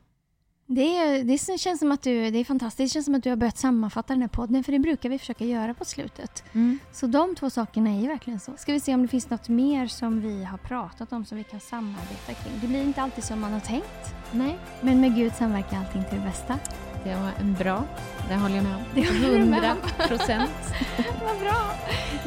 Det, 0.70 0.96
är, 0.96 1.24
det 1.24 1.58
känns 1.60 1.80
som 1.80 1.92
att 1.92 2.02
du, 2.02 2.30
det 2.30 2.38
är 2.38 2.44
fantastiskt. 2.44 2.78
Det 2.90 2.92
känns 2.94 3.04
som 3.04 3.14
att 3.14 3.22
du 3.22 3.28
har 3.30 3.36
börjat 3.36 3.58
sammanfatta 3.58 4.12
den 4.12 4.20
här 4.20 4.28
podden, 4.28 4.64
för 4.64 4.72
det 4.72 4.78
brukar 4.78 5.08
vi 5.08 5.18
försöka 5.18 5.44
göra 5.44 5.74
på 5.74 5.84
slutet. 5.84 6.44
Mm. 6.52 6.78
Så 6.92 7.06
de 7.06 7.34
två 7.34 7.50
sakerna 7.50 7.90
är 7.90 8.00
ju 8.00 8.08
verkligen 8.08 8.40
så. 8.40 8.52
Ska 8.56 8.72
vi 8.72 8.80
se 8.80 8.94
om 8.94 9.02
det 9.02 9.08
finns 9.08 9.30
något 9.30 9.48
mer 9.48 9.86
som 9.86 10.20
vi 10.20 10.44
har 10.44 10.58
pratat 10.58 11.12
om 11.12 11.24
som 11.24 11.38
vi 11.38 11.44
kan 11.44 11.60
samarbeta 11.60 12.32
kring. 12.42 12.52
Det 12.60 12.66
blir 12.66 12.82
inte 12.82 13.02
alltid 13.02 13.24
som 13.24 13.40
man 13.40 13.52
har 13.52 13.60
tänkt, 13.60 14.14
Nej, 14.32 14.58
men 14.80 15.00
med 15.00 15.14
Gud 15.14 15.32
samverkar 15.34 15.76
allting 15.78 16.04
till 16.04 16.18
det 16.18 16.24
bästa. 16.24 16.58
det 17.04 17.14
var 17.14 17.30
en 17.40 17.54
bra. 17.54 17.84
Det 18.28 18.34
håller 18.34 18.54
jag 18.56 18.64
med 18.64 18.74
om. 18.76 18.82
Det 18.94 19.06
håller 19.06 19.38
du 19.38 19.44
med 19.44 19.58
om. 19.58 19.78
100 19.98 20.08
procent. 20.08 20.50
Vad 21.24 21.38
bra! 21.40 21.70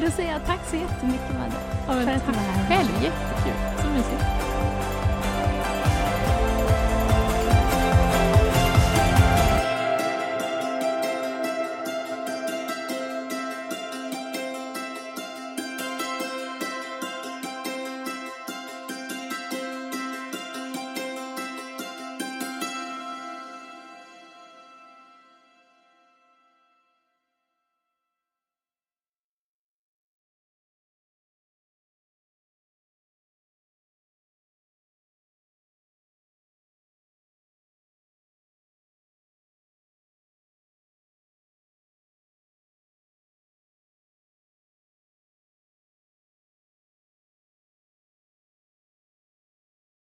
Då 0.00 0.10
säger 0.10 0.32
jag 0.32 0.46
tack 0.46 0.70
så 0.70 0.76
jättemycket 0.76 1.32
Madde. 1.32 1.54
Ja, 1.86 1.92
För 1.92 2.00
att 2.00 2.06
du 2.06 2.32
tack 2.32 2.36
var 2.36 2.42
här. 2.42 2.76
själv. 2.76 3.02
Jättekul. 3.04 3.82
Så 3.82 3.88
mysigt. 3.90 4.41